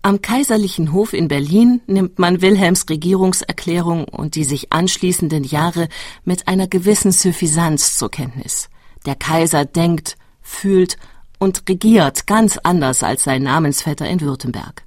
Am 0.00 0.22
Kaiserlichen 0.22 0.94
Hof 0.94 1.12
in 1.12 1.28
Berlin 1.28 1.82
nimmt 1.86 2.18
man 2.18 2.40
Wilhelms 2.40 2.88
Regierungserklärung 2.88 4.04
und 4.04 4.36
die 4.36 4.44
sich 4.44 4.72
anschließenden 4.72 5.44
Jahre 5.44 5.90
mit 6.24 6.48
einer 6.48 6.66
gewissen 6.66 7.12
Suffisanz 7.12 7.98
zur 7.98 8.10
Kenntnis. 8.10 8.70
Der 9.04 9.16
Kaiser 9.16 9.66
denkt, 9.66 10.16
fühlt 10.40 10.96
und 11.38 11.68
regiert 11.68 12.26
ganz 12.26 12.56
anders 12.56 13.02
als 13.02 13.24
sein 13.24 13.42
Namensvetter 13.42 14.08
in 14.08 14.22
Württemberg. 14.22 14.84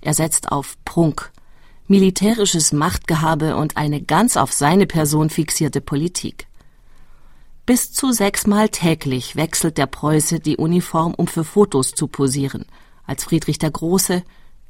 Er 0.00 0.14
setzt 0.14 0.50
auf 0.50 0.74
Prunk, 0.84 1.30
militärisches 1.86 2.72
Machtgehabe 2.72 3.54
und 3.54 3.76
eine 3.76 4.02
ganz 4.02 4.36
auf 4.36 4.52
seine 4.52 4.88
Person 4.88 5.30
fixierte 5.30 5.80
Politik. 5.80 6.48
Bis 7.66 7.92
zu 7.92 8.12
sechsmal 8.12 8.68
täglich 8.68 9.36
wechselt 9.36 9.78
der 9.78 9.86
Preuße 9.86 10.38
die 10.38 10.58
Uniform, 10.58 11.14
um 11.14 11.26
für 11.26 11.44
Fotos 11.44 11.92
zu 11.92 12.08
posieren, 12.08 12.66
als 13.06 13.24
Friedrich 13.24 13.58
der 13.58 13.70
Große, 13.70 14.22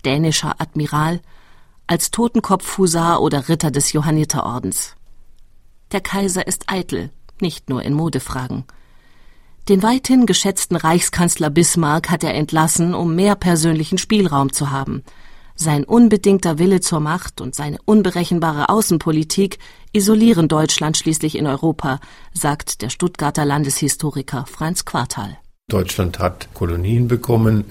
dänischer 0.04 0.60
Admiral, 0.60 1.20
als 1.88 2.12
Totenkopfhusar 2.12 3.20
oder 3.20 3.48
Ritter 3.48 3.72
des 3.72 3.92
Johanniterordens. 3.92 4.94
Der 5.90 6.00
Kaiser 6.00 6.46
ist 6.46 6.70
eitel, 6.70 7.10
nicht 7.40 7.68
nur 7.68 7.82
in 7.82 7.94
Modefragen. 7.94 8.64
Den 9.68 9.82
weithin 9.82 10.24
geschätzten 10.24 10.76
Reichskanzler 10.76 11.50
Bismarck 11.50 12.10
hat 12.10 12.22
er 12.22 12.34
entlassen, 12.34 12.94
um 12.94 13.16
mehr 13.16 13.34
persönlichen 13.34 13.98
Spielraum 13.98 14.52
zu 14.52 14.70
haben. 14.70 15.02
Sein 15.56 15.84
unbedingter 15.84 16.58
Wille 16.58 16.80
zur 16.80 17.00
Macht 17.00 17.40
und 17.40 17.54
seine 17.54 17.78
unberechenbare 17.84 18.68
Außenpolitik 18.68 19.58
isolieren 19.92 20.48
Deutschland 20.48 20.96
schließlich 20.96 21.36
in 21.36 21.46
Europa, 21.46 22.00
sagt 22.32 22.82
der 22.82 22.90
Stuttgarter 22.90 23.44
Landeshistoriker 23.44 24.46
Franz 24.46 24.84
Quartal. 24.84 25.38
Deutschland 25.70 26.18
hat 26.18 26.48
Kolonien 26.52 27.08
bekommen. 27.08 27.64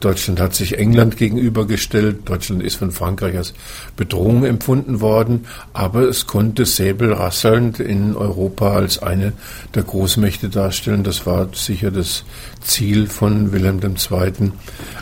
Deutschland 0.00 0.38
hat 0.38 0.54
sich 0.54 0.78
England 0.78 1.16
gegenübergestellt. 1.16 2.28
Deutschland 2.28 2.62
ist 2.62 2.74
von 2.74 2.90
Frankreich 2.90 3.38
als 3.38 3.54
Bedrohung 3.96 4.44
empfunden 4.44 5.00
worden. 5.00 5.46
Aber 5.72 6.02
es 6.02 6.26
konnte 6.26 6.66
säbelrasselnd 6.66 7.80
in 7.80 8.14
Europa 8.14 8.74
als 8.74 9.02
eine 9.02 9.32
der 9.74 9.82
Großmächte 9.82 10.50
darstellen. 10.50 11.04
Das 11.04 11.24
war 11.24 11.48
sicher 11.54 11.90
das 11.90 12.24
Ziel 12.60 13.06
von 13.06 13.50
Wilhelm 13.50 13.80
II. 13.82 14.52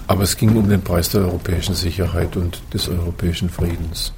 Aber 0.06 0.22
es 0.22 0.36
ging 0.36 0.56
um 0.56 0.68
den 0.68 0.82
Preis 0.82 1.08
der 1.08 1.22
europäischen 1.22 1.74
Sicherheit 1.74 2.36
und 2.36 2.62
des 2.72 2.88
europäischen 2.88 3.50
Friedens. 3.50 4.12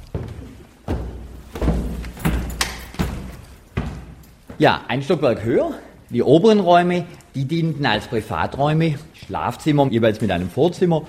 Ja, 4.59 4.81
ein 4.87 5.01
Stockwerk 5.01 5.43
höher. 5.43 5.71
Die 6.11 6.23
oberen 6.23 6.59
Räume 6.59 7.05
die 7.35 7.45
dienten 7.45 7.85
als 7.85 8.07
Privaträume, 8.07 8.95
Schlafzimmer 9.13 9.87
jeweils 9.87 10.21
mit 10.21 10.31
einem 10.31 10.49
Vorzimmer. 10.49 11.03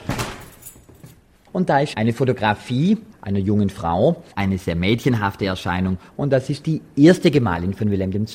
Und 1.53 1.69
da 1.69 1.81
ist 1.81 1.97
eine 1.97 2.13
Fotografie 2.13 2.99
einer 3.23 3.39
jungen 3.39 3.71
Frau, 3.71 4.23
eine 4.35 4.59
sehr 4.59 4.77
mädchenhafte 4.77 5.47
Erscheinung. 5.47 5.99
Und 6.17 6.33
das 6.33 6.49
ist 6.51 6.67
die 6.67 6.81
erste 6.97 7.31
Gemahlin 7.31 7.75
von 7.75 7.91
Wilhelm 7.91 8.13
II. 8.13 8.27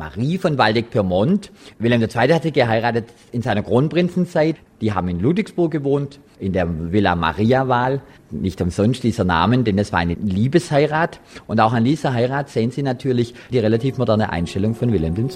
Marie 0.00 0.38
von 0.38 0.56
Waldeck-Pyrmont. 0.56 1.52
Wilhelm 1.78 2.00
II. 2.00 2.32
hatte 2.32 2.52
geheiratet 2.52 3.04
in 3.32 3.42
seiner 3.42 3.62
Kronprinzenzeit. 3.62 4.56
Die 4.80 4.94
haben 4.94 5.08
in 5.08 5.20
Ludwigsburg 5.20 5.70
gewohnt, 5.70 6.20
in 6.38 6.54
der 6.54 6.66
Villa 6.90 7.14
Maria-Wahl. 7.14 8.00
Nicht 8.30 8.62
umsonst 8.62 9.02
dieser 9.02 9.24
Namen, 9.24 9.64
denn 9.64 9.76
es 9.76 9.92
war 9.92 9.98
eine 9.98 10.14
Liebesheirat. 10.14 11.20
Und 11.46 11.60
auch 11.60 11.74
an 11.74 11.84
dieser 11.84 12.14
Heirat 12.14 12.48
sehen 12.48 12.70
Sie 12.70 12.82
natürlich 12.82 13.34
die 13.52 13.58
relativ 13.58 13.98
moderne 13.98 14.30
Einstellung 14.30 14.74
von 14.74 14.90
Wilhelm 14.90 15.16
II. 15.16 15.28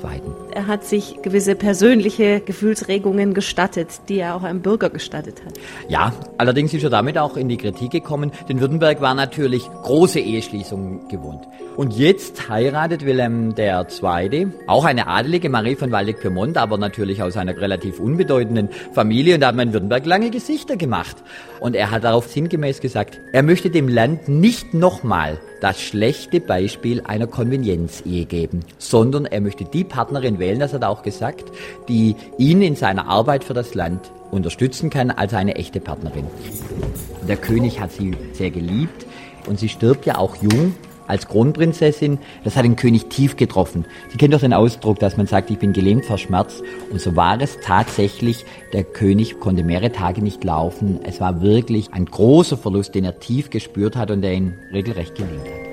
Er 0.55 0.67
hat 0.67 0.85
sich 0.85 1.21
gewisse 1.21 1.57
persönliche 1.57 2.41
Gefühlsregungen 2.41 3.35
gestattet, 3.35 3.89
die 4.09 4.21
er 4.21 4.35
auch 4.35 4.45
einem 4.45 4.63
Bürger 4.63 4.89
gestattet 4.89 5.45
hat. 5.45 5.59
Ja, 5.91 6.15
allerdings 6.39 6.73
ist 6.73 6.85
er 6.85 6.91
damit 6.91 7.19
auch 7.19 7.37
in 7.37 7.51
die 7.51 7.59
Kritik 7.59 7.91
gekommen, 7.91 8.33
denn 8.49 8.61
Württemberg 8.61 9.03
war 9.03 9.15
natürlich 9.15 9.69
große 9.83 10.21
Eheschließungen 10.21 11.09
gewohnt. 11.09 11.43
Und 11.77 11.95
jetzt 11.99 12.49
heiratet 12.49 13.05
Wilhelm 13.05 13.55
II., 13.59 14.47
auch 14.67 14.85
eine 14.85 15.07
adelige 15.07 15.49
Marie 15.49 15.77
von 15.77 15.93
Waldeck-Pyrmont, 15.93 16.57
aber 16.57 16.79
natürlich 16.79 17.23
aus 17.23 17.37
einer 17.37 17.57
relativ 17.57 18.01
unbedeutenden 18.01 18.69
Familie. 18.93 19.35
Und 19.35 19.41
da 19.41 19.49
hat 19.49 19.57
man 19.57 19.69
in 19.69 19.75
Württemberg 19.75 20.07
lange 20.07 20.31
Gesichter 20.31 20.77
gemacht. 20.77 21.17
Und 21.61 21.77
er 21.77 21.91
hat 21.91 22.05
darauf 22.05 22.27
sinngemäß 22.27 22.81
gesagt, 22.81 23.21
er 23.33 23.43
möchte 23.43 23.71
dem 23.71 23.89
Land 23.89 24.29
nicht 24.29 24.75
nochmal 24.75 25.39
das 25.61 25.81
schlechte 25.81 26.41
Beispiel 26.41 27.03
einer 27.05 27.27
Konvenienzehe 27.27 28.27
geben, 28.27 28.61
sondern 28.79 29.25
er 29.25 29.41
möchte 29.41 29.65
die 29.65 29.85
Partnerin 29.85 30.39
wählen, 30.39 30.61
das 30.61 30.75
hat 30.75 30.83
er 30.83 30.91
auch 30.91 31.03
gesagt, 31.03 31.45
die 31.89 32.17
ihn 32.37 32.61
in 32.61 32.77
seiner 32.77 33.09
Arbeit 33.09 33.45
für 33.45 33.55
das 33.55 33.75
Land 33.75 34.11
unterstützen 34.31 34.91
kann 34.91 35.11
als 35.11 35.33
eine 35.33 35.55
echte 35.55 35.81
Partnerin. 35.81 36.27
Der 37.27 37.37
König 37.37 37.81
hat 37.81 37.93
sie 37.93 38.13
sehr 38.33 38.51
geliebt 38.51 39.07
und 39.47 39.59
sie 39.59 39.69
stirbt 39.69 40.05
ja 40.07 40.19
auch 40.19 40.37
jung 40.37 40.75
als 41.07 41.29
Kronprinzessin, 41.29 42.19
das 42.45 42.57
hat 42.57 42.65
den 42.65 42.77
König 42.77 43.09
tief 43.09 43.37
getroffen. 43.37 43.85
Sie 44.11 44.19
kennt 44.19 44.35
doch 44.35 44.41
den 44.41 44.53
Ausdruck, 44.53 44.99
dass 44.99 45.17
man 45.17 45.27
sagt, 45.27 45.51
ich 45.51 45.59
bin 45.59 45.73
gelähmt 45.73 46.05
vor 46.05 46.19
Schmerz. 46.19 46.63
Und 46.91 47.01
so 47.01 47.17
war 47.17 47.41
es 47.41 47.59
tatsächlich. 47.61 48.45
Der 48.73 48.85
König 48.85 49.41
konnte 49.41 49.65
mehrere 49.65 49.93
Tage 49.93 50.23
nicht 50.23 50.45
laufen. 50.45 51.01
Es 51.05 51.21
war 51.21 51.41
wirklich 51.43 51.93
ein 51.93 52.07
großer 52.07 52.57
Verlust, 52.57 52.95
den 52.95 53.05
er 53.05 53.19
tief 53.21 53.51
gespürt 53.51 53.97
hat 53.97 54.11
und 54.11 54.23
der 54.23 54.35
ihn 54.35 54.55
regelrecht 54.73 55.15
gelähmt 55.15 55.47
hat. 55.47 55.65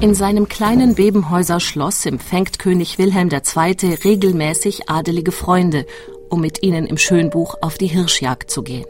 In 0.00 0.14
seinem 0.14 0.48
kleinen 0.48 0.94
Bebenhäuser 0.94 1.60
Schloss 1.60 2.06
empfängt 2.06 2.58
König 2.58 2.96
Wilhelm 2.96 3.28
II. 3.30 3.94
regelmäßig 4.02 4.88
adelige 4.88 5.30
Freunde, 5.30 5.84
um 6.30 6.40
mit 6.40 6.62
ihnen 6.62 6.86
im 6.86 6.96
Schönbuch 6.96 7.56
auf 7.60 7.76
die 7.76 7.88
Hirschjagd 7.88 8.50
zu 8.50 8.62
gehen. 8.62 8.86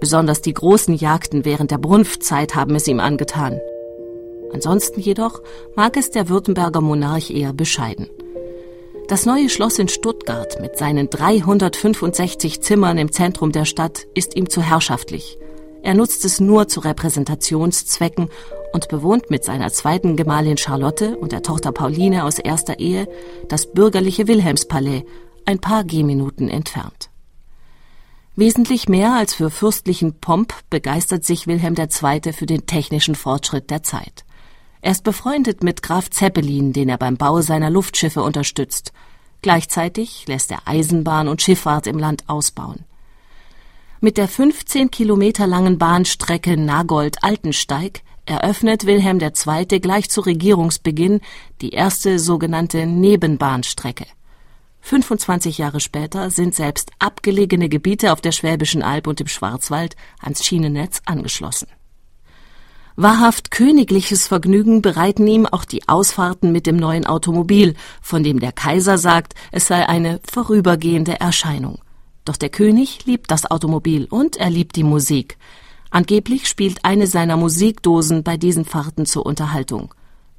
Besonders 0.00 0.40
die 0.42 0.54
großen 0.54 0.94
Jagden 0.94 1.44
während 1.44 1.70
der 1.70 1.78
Brunftzeit 1.78 2.54
haben 2.54 2.74
es 2.74 2.86
ihm 2.86 3.00
angetan. 3.00 3.60
Ansonsten 4.52 5.00
jedoch 5.00 5.42
mag 5.74 5.96
es 5.96 6.10
der 6.10 6.28
Württemberger 6.28 6.80
Monarch 6.80 7.30
eher 7.30 7.52
bescheiden. 7.52 8.08
Das 9.08 9.26
neue 9.26 9.48
Schloss 9.48 9.78
in 9.78 9.88
Stuttgart 9.88 10.60
mit 10.60 10.76
seinen 10.76 11.08
365 11.08 12.60
Zimmern 12.60 12.98
im 12.98 13.10
Zentrum 13.10 13.52
der 13.52 13.64
Stadt 13.64 14.06
ist 14.14 14.36
ihm 14.36 14.50
zu 14.50 14.62
herrschaftlich. 14.62 15.38
Er 15.82 15.94
nutzt 15.94 16.24
es 16.24 16.40
nur 16.40 16.68
zu 16.68 16.80
Repräsentationszwecken 16.80 18.28
und 18.72 18.88
bewohnt 18.88 19.30
mit 19.30 19.44
seiner 19.44 19.72
zweiten 19.72 20.16
Gemahlin 20.16 20.58
Charlotte 20.58 21.16
und 21.16 21.32
der 21.32 21.42
Tochter 21.42 21.72
Pauline 21.72 22.24
aus 22.24 22.38
erster 22.38 22.78
Ehe 22.78 23.08
das 23.48 23.72
bürgerliche 23.72 24.28
Wilhelmspalais, 24.28 25.04
ein 25.46 25.58
paar 25.58 25.84
Gehminuten 25.84 26.48
entfernt. 26.48 27.08
Wesentlich 28.38 28.88
mehr 28.88 29.14
als 29.14 29.34
für 29.34 29.50
fürstlichen 29.50 30.20
Pomp 30.20 30.54
begeistert 30.70 31.24
sich 31.24 31.48
Wilhelm 31.48 31.74
II. 31.76 32.32
für 32.32 32.46
den 32.46 32.66
technischen 32.66 33.16
Fortschritt 33.16 33.68
der 33.68 33.82
Zeit. 33.82 34.24
Er 34.80 34.92
ist 34.92 35.02
befreundet 35.02 35.64
mit 35.64 35.82
Graf 35.82 36.08
Zeppelin, 36.08 36.72
den 36.72 36.88
er 36.88 36.98
beim 36.98 37.16
Bau 37.16 37.40
seiner 37.40 37.68
Luftschiffe 37.68 38.22
unterstützt. 38.22 38.92
Gleichzeitig 39.42 40.28
lässt 40.28 40.52
er 40.52 40.60
Eisenbahn 40.66 41.26
und 41.26 41.42
Schifffahrt 41.42 41.88
im 41.88 41.98
Land 41.98 42.28
ausbauen. 42.28 42.84
Mit 44.00 44.16
der 44.16 44.28
15 44.28 44.92
Kilometer 44.92 45.48
langen 45.48 45.76
Bahnstrecke 45.76 46.56
Nagold-Altensteig 46.56 48.02
eröffnet 48.24 48.86
Wilhelm 48.86 49.18
II. 49.18 49.80
gleich 49.80 50.10
zu 50.10 50.20
Regierungsbeginn 50.20 51.22
die 51.60 51.70
erste 51.70 52.20
sogenannte 52.20 52.86
Nebenbahnstrecke. 52.86 54.06
25 54.80 55.58
Jahre 55.58 55.80
später 55.80 56.30
sind 56.30 56.54
selbst 56.54 56.90
abgelegene 56.98 57.68
Gebiete 57.68 58.12
auf 58.12 58.20
der 58.20 58.32
Schwäbischen 58.32 58.82
Alb 58.82 59.06
und 59.06 59.20
im 59.20 59.26
Schwarzwald 59.26 59.96
ans 60.20 60.44
Schienennetz 60.44 61.02
angeschlossen. 61.04 61.68
Wahrhaft 63.00 63.52
königliches 63.52 64.26
Vergnügen 64.26 64.82
bereiten 64.82 65.24
ihm 65.28 65.46
auch 65.46 65.64
die 65.64 65.86
Ausfahrten 65.88 66.50
mit 66.50 66.66
dem 66.66 66.76
neuen 66.76 67.06
Automobil, 67.06 67.74
von 68.02 68.24
dem 68.24 68.40
der 68.40 68.50
Kaiser 68.50 68.98
sagt, 68.98 69.34
es 69.52 69.68
sei 69.68 69.88
eine 69.88 70.18
vorübergehende 70.28 71.20
Erscheinung. 71.20 71.78
Doch 72.24 72.36
der 72.36 72.48
König 72.48 73.06
liebt 73.06 73.30
das 73.30 73.48
Automobil 73.48 74.06
und 74.10 74.36
er 74.36 74.50
liebt 74.50 74.74
die 74.74 74.82
Musik. 74.82 75.38
Angeblich 75.90 76.48
spielt 76.48 76.84
eine 76.84 77.06
seiner 77.06 77.36
Musikdosen 77.36 78.24
bei 78.24 78.36
diesen 78.36 78.64
Fahrten 78.64 79.06
zur 79.06 79.24
Unterhaltung. 79.24 79.94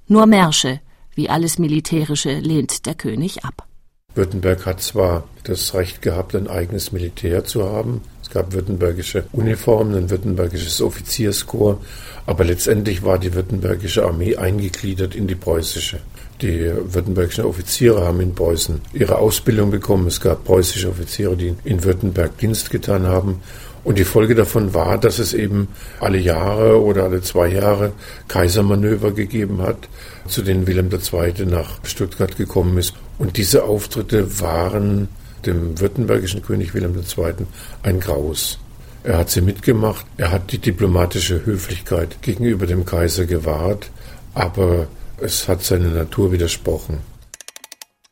Nur 0.08 0.26
Märsche, 0.26 0.82
wie 1.16 1.30
alles 1.30 1.60
Militärische, 1.60 2.40
lehnt 2.40 2.86
der 2.86 2.96
König 2.96 3.46
ab. 3.46 3.69
Württemberg 4.16 4.66
hat 4.66 4.82
zwar 4.82 5.24
das 5.44 5.74
Recht 5.74 6.02
gehabt, 6.02 6.36
ein 6.36 6.48
eigenes 6.48 6.92
Militär 6.92 7.46
zu 7.46 7.64
haben. 7.64 8.02
Es 8.22 8.30
gab 8.30 8.54
württembergische 8.54 9.26
Uniformen, 9.32 9.96
ein 9.96 10.10
württembergisches 10.10 10.82
Offizierskorps, 10.82 11.86
aber 12.26 12.44
letztendlich 12.44 13.04
war 13.04 13.18
die 13.18 13.34
württembergische 13.34 14.06
Armee 14.06 14.36
eingegliedert 14.36 15.16
in 15.16 15.28
die 15.28 15.36
preußische. 15.36 16.00
Die 16.42 16.72
württembergischen 16.94 17.44
Offiziere 17.44 18.06
haben 18.06 18.22
in 18.22 18.34
Preußen 18.34 18.82
ihre 18.94 19.18
Ausbildung 19.18 19.72
bekommen. 19.72 20.08
Es 20.08 20.22
gab 20.22 20.46
preußische 20.46 20.90
Offiziere, 20.90 21.36
die 21.36 21.56
in 21.64 21.84
Württemberg 21.84 22.38
Dienst 22.38 22.70
getan 22.70 23.08
haben. 23.08 23.42
Und 23.84 23.98
die 23.98 24.06
Folge 24.06 24.36
davon 24.36 24.74
war, 24.74 24.98
dass 24.98 25.20
es 25.20 25.34
eben 25.34 25.70
alle 26.00 26.18
Jahre 26.18 26.82
oder 26.82 27.06
alle 27.06 27.22
zwei 27.22 27.48
Jahre 27.48 27.94
Kaisermanöver 28.28 29.12
gegeben 29.12 29.62
hat, 29.62 29.90
zu 30.28 30.42
denen 30.42 30.68
Wilhelm 30.68 30.90
II. 30.92 31.46
nach 31.46 31.80
Stuttgart 31.84 32.38
gekommen 32.38 32.78
ist. 32.78 32.94
Und 33.20 33.38
diese 33.38 33.66
Auftritte 33.66 34.40
waren 34.40 35.10
dem 35.46 35.80
württembergischen 35.80 36.42
König 36.42 36.74
Wilhelm 36.74 36.96
II. 36.96 37.46
ein 37.84 38.00
Graus. 38.00 38.60
Er 39.04 39.18
hat 39.20 39.30
sie 39.30 39.42
mitgemacht, 39.42 40.06
er 40.18 40.32
hat 40.32 40.52
die 40.52 40.58
diplomatische 40.58 41.46
Höflichkeit 41.46 42.22
gegenüber 42.22 42.66
dem 42.66 42.86
Kaiser 42.86 43.26
gewahrt, 43.26 43.92
aber 44.34 44.88
es 45.18 45.48
hat 45.48 45.64
seine 45.64 45.90
Natur 45.90 46.32
widersprochen. 46.32 46.98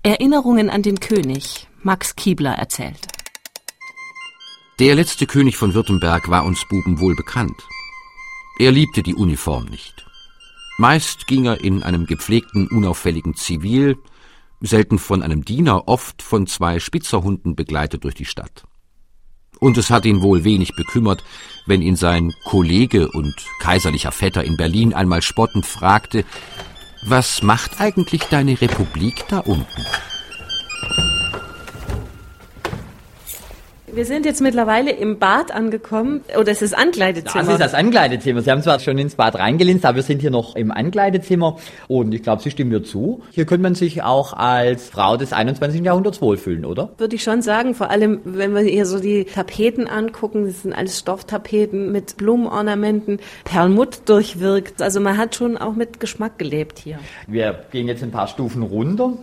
Erinnerungen 0.03 0.69
an 0.69 0.83
den 0.83 0.99
König, 0.99 1.67
Max 1.83 2.15
Kiebler 2.15 2.53
erzählt. 2.53 3.07
Der 4.79 4.95
letzte 4.95 5.25
König 5.25 5.57
von 5.57 5.73
Württemberg 5.73 6.29
war 6.29 6.45
uns 6.45 6.63
Buben 6.69 6.99
wohl 6.99 7.15
bekannt. 7.15 7.57
Er 8.59 8.71
liebte 8.71 9.03
die 9.03 9.15
Uniform 9.15 9.65
nicht. 9.65 10.05
Meist 10.77 11.27
ging 11.27 11.45
er 11.45 11.61
in 11.61 11.83
einem 11.83 12.05
gepflegten, 12.05 12.67
unauffälligen 12.67 13.35
Zivil, 13.35 13.97
selten 14.59 14.99
von 14.99 15.21
einem 15.21 15.45
Diener, 15.45 15.87
oft 15.87 16.21
von 16.21 16.47
zwei 16.47 16.79
Spitzerhunden 16.79 17.55
begleitet 17.55 18.03
durch 18.03 18.15
die 18.15 18.25
Stadt. 18.25 18.63
Und 19.59 19.77
es 19.77 19.89
hat 19.89 20.05
ihn 20.05 20.21
wohl 20.21 20.43
wenig 20.43 20.75
bekümmert, 20.75 21.23
wenn 21.65 21.81
ihn 21.81 21.95
sein 21.95 22.33
Kollege 22.45 23.09
und 23.09 23.33
kaiserlicher 23.59 24.11
Vetter 24.11 24.43
in 24.43 24.57
Berlin 24.57 24.93
einmal 24.93 25.21
spottend 25.21 25.65
fragte, 25.65 26.25
was 27.03 27.41
macht 27.41 27.79
eigentlich 27.79 28.23
deine 28.23 28.59
Republik 28.59 29.25
da 29.29 29.39
unten? 29.39 29.85
Wir 33.89 34.05
sind 34.05 34.25
jetzt 34.25 34.41
mittlerweile 34.41 34.91
im 34.91 35.17
Bad 35.17 35.51
angekommen. 35.51 36.21
Oder 36.37 36.51
es 36.51 36.61
ist 36.61 36.73
das 36.73 36.79
Ankleidezimmer. 36.79 37.45
Das 37.45 37.53
ist 37.53 37.61
das 37.61 37.73
Ankleidezimmer. 37.73 38.41
Sie 38.41 38.51
haben 38.51 38.61
zwar 38.61 38.81
schon 38.81 38.97
ins 38.97 39.15
Bad 39.15 39.35
reingelinst, 39.35 39.85
aber 39.85 39.95
wir 39.95 40.03
sind 40.03 40.19
hier 40.19 40.29
noch 40.29 40.57
im 40.57 40.71
Ankleidezimmer. 40.71 41.57
Und 41.87 42.13
ich 42.13 42.21
glaube, 42.21 42.41
Sie 42.41 42.51
stimmen 42.51 42.71
mir 42.71 42.83
zu. 42.83 43.23
Hier 43.31 43.45
könnte 43.45 43.63
man 43.63 43.75
sich 43.75 44.03
auch 44.03 44.33
als 44.33 44.89
Frau 44.89 45.15
des 45.15 45.31
21. 45.31 45.85
Jahrhunderts 45.85 46.21
wohlfühlen, 46.21 46.65
oder? 46.65 46.89
Würde 46.97 47.15
ich 47.15 47.23
schon 47.23 47.41
sagen. 47.41 47.75
Vor 47.75 47.89
allem, 47.89 48.19
wenn 48.25 48.53
wir 48.53 48.61
hier 48.61 48.85
so 48.85 48.99
die 48.99 49.23
Tapeten 49.23 49.87
angucken. 49.87 50.45
Das 50.45 50.63
sind 50.63 50.73
alles 50.73 50.99
Stofftapeten 50.99 51.89
mit 51.93 52.17
Blumenornamenten, 52.17 53.19
Perlmutt 53.45 54.01
durchwirkt. 54.09 54.81
Also 54.81 54.99
man 54.99 55.17
hat 55.17 55.35
schon 55.35 55.57
auch 55.57 55.75
mit 55.75 56.01
Geschmack 56.01 56.37
gelebt 56.37 56.79
hier. 56.79 56.99
Wir 57.25 57.63
gehen 57.71 57.87
jetzt 57.87 58.03
ein 58.03 58.11
paar 58.11 58.27
Stufen 58.27 58.63
runter. 58.63 59.13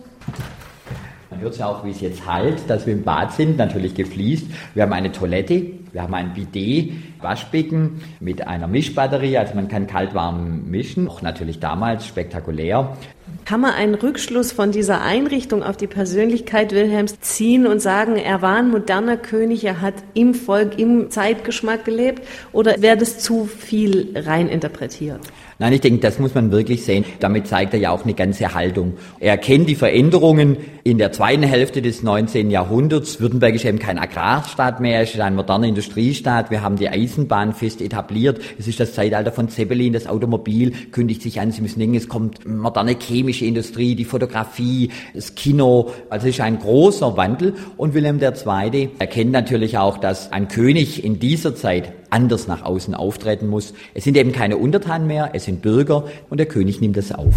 Man 1.35 1.43
hört 1.43 1.57
ja 1.57 1.67
auch, 1.67 1.83
wie 1.83 1.89
es 1.89 1.99
jetzt 1.99 2.25
halt, 2.25 2.69
dass 2.69 2.85
wir 2.85 2.93
im 2.93 3.03
Bad 3.03 3.33
sind, 3.33 3.57
natürlich 3.57 3.93
gefliest. 3.93 4.47
Wir 4.73 4.83
haben 4.83 4.93
eine 4.93 5.11
Toilette, 5.11 5.65
wir 5.91 6.01
haben 6.01 6.13
ein 6.13 6.33
Bidet, 6.33 6.93
Waschbecken 7.19 8.01
mit 8.21 8.47
einer 8.47 8.67
Mischbatterie, 8.67 9.37
also 9.37 9.53
man 9.53 9.67
kann 9.67 9.85
kalt-warm 9.85 10.69
mischen, 10.69 11.09
auch 11.09 11.21
natürlich 11.21 11.59
damals 11.59 12.07
spektakulär. 12.07 12.95
Kann 13.43 13.59
man 13.59 13.73
einen 13.73 13.95
Rückschluss 13.95 14.53
von 14.53 14.71
dieser 14.71 15.01
Einrichtung 15.01 15.61
auf 15.61 15.75
die 15.75 15.87
Persönlichkeit 15.87 16.71
Wilhelms 16.71 17.19
ziehen 17.19 17.67
und 17.67 17.81
sagen, 17.81 18.15
er 18.15 18.41
war 18.41 18.55
ein 18.55 18.69
moderner 18.69 19.17
König, 19.17 19.65
er 19.65 19.81
hat 19.81 19.95
im 20.13 20.35
Volk, 20.35 20.79
im 20.79 21.11
Zeitgeschmack 21.11 21.83
gelebt? 21.83 22.25
Oder 22.53 22.81
wäre 22.81 22.95
das 22.95 23.19
zu 23.19 23.43
viel 23.43 24.13
rein 24.15 24.47
interpretiert? 24.47 25.19
Nein, 25.57 25.71
ich 25.71 25.79
denke, 25.79 25.99
das 25.99 26.19
muss 26.19 26.35
man 26.35 26.51
wirklich 26.51 26.83
sehen. 26.83 27.05
Damit 27.21 27.47
zeigt 27.47 27.73
er 27.73 27.79
ja 27.79 27.91
auch 27.91 28.03
eine 28.03 28.13
ganze 28.13 28.53
Haltung. 28.53 28.95
Er 29.21 29.37
kennt 29.37 29.69
die 29.69 29.75
Veränderungen 29.75 30.57
in 30.83 30.97
der 30.97 31.13
zweiten 31.13 31.43
Hälfte 31.43 31.81
des 31.81 32.03
19. 32.03 32.51
Jahrhunderts. 32.51 33.21
Württemberg 33.21 33.55
ist 33.55 33.63
eben 33.63 33.79
kein 33.79 33.97
Agrarstaat 33.97 34.81
mehr, 34.81 35.01
es 35.01 35.13
ist 35.13 35.21
ein 35.21 35.33
moderner 35.33 35.67
Industriestaat. 35.67 36.51
Wir 36.51 36.61
haben 36.61 36.75
die 36.75 36.89
Eisenbahn 36.89 37.53
fest 37.53 37.79
etabliert. 37.79 38.41
Es 38.59 38.67
ist 38.67 38.81
das 38.81 38.93
Zeitalter 38.93 39.31
von 39.31 39.47
Zeppelin, 39.47 39.93
das 39.93 40.07
Automobil 40.07 40.73
kündigt 40.91 41.21
sich 41.21 41.39
an. 41.39 41.53
Sie 41.53 41.61
müssen 41.61 41.79
denken, 41.79 41.95
es 41.95 42.09
kommt 42.09 42.45
moderne 42.45 42.97
chemische 42.99 43.45
Industrie, 43.45 43.95
die 43.95 44.03
Fotografie, 44.03 44.89
das 45.13 45.35
Kino. 45.35 45.91
Also 46.09 46.27
es 46.27 46.35
ist 46.35 46.41
ein 46.41 46.59
großer 46.59 47.15
Wandel. 47.15 47.53
Und 47.77 47.93
Wilhelm 47.93 48.19
II. 48.21 48.89
erkennt 48.99 49.31
natürlich 49.31 49.77
auch, 49.77 49.99
dass 49.99 50.33
ein 50.33 50.49
König 50.49 51.05
in 51.05 51.17
dieser 51.17 51.55
Zeit 51.55 51.93
anders 52.15 52.47
nach 52.47 52.63
außen 52.63 52.95
auftreten 52.95 53.47
muss. 53.47 53.73
Es 53.93 54.05
sind 54.05 54.15
eben 54.15 54.31
keine 54.31 54.57
Untertanen 54.57 55.05
mehr, 55.05 55.31
es 55.33 55.43
sind 55.43 55.61
Bürger 55.61 56.05
und 56.29 56.37
der 56.37 56.47
König 56.47 56.79
nimmt 56.79 56.97
es 56.97 57.11
auf. 57.11 57.35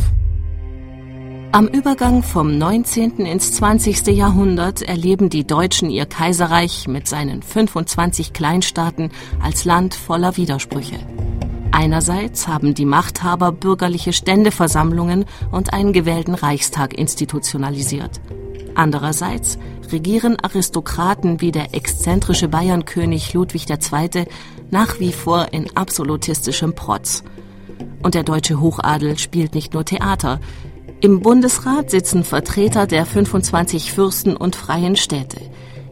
Am 1.50 1.66
Übergang 1.66 2.22
vom 2.22 2.56
19. 2.58 3.26
ins 3.26 3.52
20. 3.54 4.06
Jahrhundert 4.08 4.82
erleben 4.82 5.30
die 5.30 5.46
Deutschen 5.46 5.90
ihr 5.90 6.06
Kaiserreich 6.06 6.86
mit 6.86 7.08
seinen 7.08 7.42
25 7.42 8.32
Kleinstaaten 8.32 9.10
als 9.42 9.64
Land 9.64 9.94
voller 9.94 10.36
Widersprüche. 10.36 10.98
Einerseits 11.72 12.48
haben 12.48 12.74
die 12.74 12.84
Machthaber 12.84 13.50
bürgerliche 13.50 14.12
Ständeversammlungen 14.12 15.24
und 15.50 15.72
einen 15.72 15.92
gewählten 15.92 16.34
Reichstag 16.34 16.92
institutionalisiert. 16.94 18.20
Andererseits 18.74 19.58
regieren 19.92 20.36
Aristokraten 20.40 21.40
wie 21.40 21.52
der 21.52 21.74
exzentrische 21.74 22.48
Bayernkönig 22.48 23.34
Ludwig 23.34 23.66
II. 23.68 24.26
nach 24.70 25.00
wie 25.00 25.12
vor 25.12 25.52
in 25.52 25.76
absolutistischem 25.76 26.74
Protz. 26.74 27.24
Und 28.02 28.14
der 28.14 28.22
deutsche 28.22 28.60
Hochadel 28.60 29.18
spielt 29.18 29.54
nicht 29.54 29.74
nur 29.74 29.84
Theater. 29.84 30.40
Im 31.00 31.20
Bundesrat 31.20 31.90
sitzen 31.90 32.24
Vertreter 32.24 32.86
der 32.86 33.06
25 33.06 33.92
Fürsten 33.92 34.36
und 34.36 34.56
freien 34.56 34.96
Städte. 34.96 35.40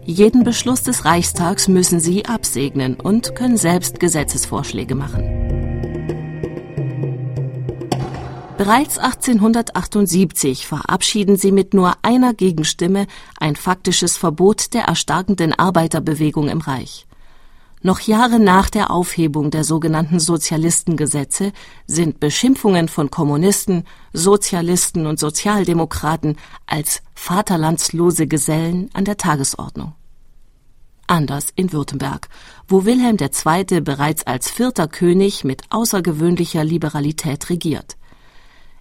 Jeden 0.05 0.45
Beschluss 0.45 0.83
des 0.83 1.05
Reichstags 1.05 1.67
müssen 1.69 1.99
sie 1.99 2.27
absegnen 2.27 2.95
und 2.95 3.35
können 3.35 3.57
selbst 3.57 3.99
Gesetzesvorschläge 3.99 4.95
machen. 4.95 5.56
Bereits 8.59 8.97
1878 8.97 10.67
verabschieden 10.67 11.37
sie 11.37 11.53
mit 11.53 11.75
nur 11.75 11.93
einer 12.01 12.33
Gegenstimme 12.33 13.07
ein 13.39 13.55
faktisches 13.55 14.17
Verbot 14.17 14.73
der 14.73 14.85
erstarkenden 14.85 15.53
Arbeiterbewegung 15.53 16.49
im 16.49 16.63
Reich. 16.63 17.07
Noch 17.83 18.01
Jahre 18.01 18.41
nach 18.41 18.71
der 18.71 18.91
Aufhebung 18.91 19.51
der 19.51 19.63
sogenannten 19.63 20.21
Sozialistengesetze 20.21 21.53
sind 21.87 22.19
Beschimpfungen 22.19 22.89
von 22.89 23.11
Kommunisten, 23.11 23.85
Sozialisten 24.15 25.07
und 25.07 25.21
Sozialdemokraten 25.21 26.37
als 26.65 27.03
vaterlandslose 27.15 28.27
Gesellen 28.27 28.89
an 28.95 29.05
der 29.05 29.19
Tagesordnung. 29.19 29.93
Anders 31.07 31.49
in 31.55 31.73
Württemberg, 31.75 32.29
wo 32.67 32.87
Wilhelm 32.87 33.19
II. 33.21 33.81
bereits 33.83 34.27
als 34.27 34.51
vierter 34.51 34.89
König 34.89 35.45
mit 35.45 35.63
außergewöhnlicher 35.69 36.65
Liberalität 36.65 37.51
regiert. 37.51 37.99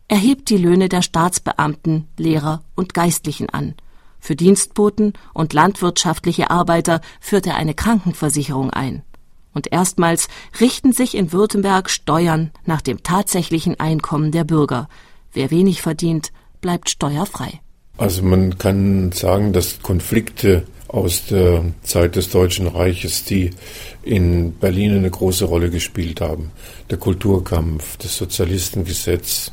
Er 0.07 0.17
hebt 0.17 0.49
die 0.49 0.57
Löhne 0.57 0.87
der 0.87 1.01
Staatsbeamten, 1.01 2.07
Lehrer 2.17 2.63
und 2.75 2.93
Geistlichen 2.93 3.49
an. 3.49 3.73
Für 4.19 4.35
Dienstboten 4.35 5.13
und 5.33 5.53
landwirtschaftliche 5.53 6.51
Arbeiter 6.51 7.01
führt 7.19 7.47
er 7.47 7.55
eine 7.55 7.73
Krankenversicherung 7.73 8.69
ein. 8.69 9.01
Und 9.53 9.71
erstmals 9.71 10.27
richten 10.59 10.91
sich 10.91 11.15
in 11.15 11.31
Württemberg 11.31 11.89
Steuern 11.89 12.51
nach 12.65 12.81
dem 12.81 13.01
tatsächlichen 13.01 13.79
Einkommen 13.79 14.31
der 14.31 14.43
Bürger. 14.43 14.89
Wer 15.33 15.49
wenig 15.49 15.81
verdient, 15.81 16.31
bleibt 16.61 16.89
steuerfrei. 16.89 17.61
Also 17.97 18.21
man 18.21 18.57
kann 18.57 19.11
sagen, 19.11 19.53
dass 19.53 19.81
Konflikte 19.81 20.65
aus 20.87 21.25
der 21.27 21.63
Zeit 21.81 22.15
des 22.15 22.29
Deutschen 22.29 22.67
Reiches, 22.67 23.23
die 23.23 23.51
in 24.03 24.53
Berlin 24.53 24.97
eine 24.97 25.09
große 25.09 25.45
Rolle 25.45 25.69
gespielt 25.69 26.21
haben. 26.21 26.51
Der 26.89 26.97
Kulturkampf, 26.97 27.97
das 27.97 28.17
Sozialistengesetz, 28.17 29.51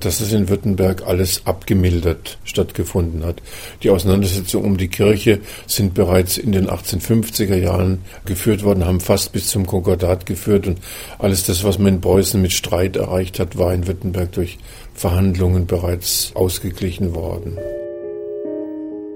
dass 0.00 0.20
es 0.20 0.32
in 0.32 0.48
Württemberg 0.48 1.02
alles 1.06 1.42
abgemildert 1.46 2.38
stattgefunden 2.44 3.24
hat. 3.24 3.42
Die 3.82 3.90
Auseinandersetzungen 3.90 4.66
um 4.66 4.76
die 4.76 4.88
Kirche 4.88 5.40
sind 5.66 5.94
bereits 5.94 6.38
in 6.38 6.52
den 6.52 6.68
1850er 6.68 7.56
Jahren 7.56 8.02
geführt 8.24 8.62
worden, 8.62 8.84
haben 8.84 9.00
fast 9.00 9.32
bis 9.32 9.48
zum 9.48 9.66
Konkordat 9.66 10.26
geführt 10.26 10.66
und 10.66 10.78
alles 11.18 11.44
das, 11.44 11.64
was 11.64 11.78
man 11.78 11.94
in 11.94 12.00
Preußen 12.00 12.40
mit 12.40 12.52
Streit 12.52 12.96
erreicht 12.96 13.38
hat, 13.38 13.58
war 13.58 13.72
in 13.72 13.86
Württemberg 13.86 14.32
durch 14.32 14.58
Verhandlungen 14.94 15.66
bereits 15.66 16.30
ausgeglichen 16.34 17.14
worden. 17.14 17.58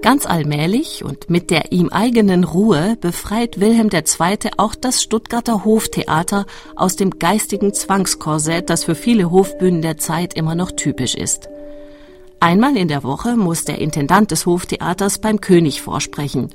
Ganz 0.01 0.25
allmählich 0.25 1.03
und 1.03 1.29
mit 1.29 1.51
der 1.51 1.71
ihm 1.71 1.89
eigenen 1.89 2.43
Ruhe 2.43 2.97
befreit 2.99 3.59
Wilhelm 3.59 3.89
II. 3.93 4.51
auch 4.57 4.73
das 4.73 5.03
Stuttgarter 5.03 5.63
Hoftheater 5.63 6.47
aus 6.75 6.95
dem 6.95 7.19
geistigen 7.19 7.71
Zwangskorsett, 7.71 8.71
das 8.71 8.83
für 8.83 8.95
viele 8.95 9.29
Hofbühnen 9.29 9.83
der 9.83 9.97
Zeit 9.97 10.33
immer 10.33 10.55
noch 10.55 10.71
typisch 10.71 11.13
ist. 11.13 11.49
Einmal 12.39 12.77
in 12.77 12.87
der 12.87 13.03
Woche 13.03 13.37
muss 13.37 13.65
der 13.65 13.77
Intendant 13.77 14.31
des 14.31 14.47
Hoftheaters 14.47 15.19
beim 15.19 15.39
König 15.39 15.83
vorsprechen. 15.83 16.49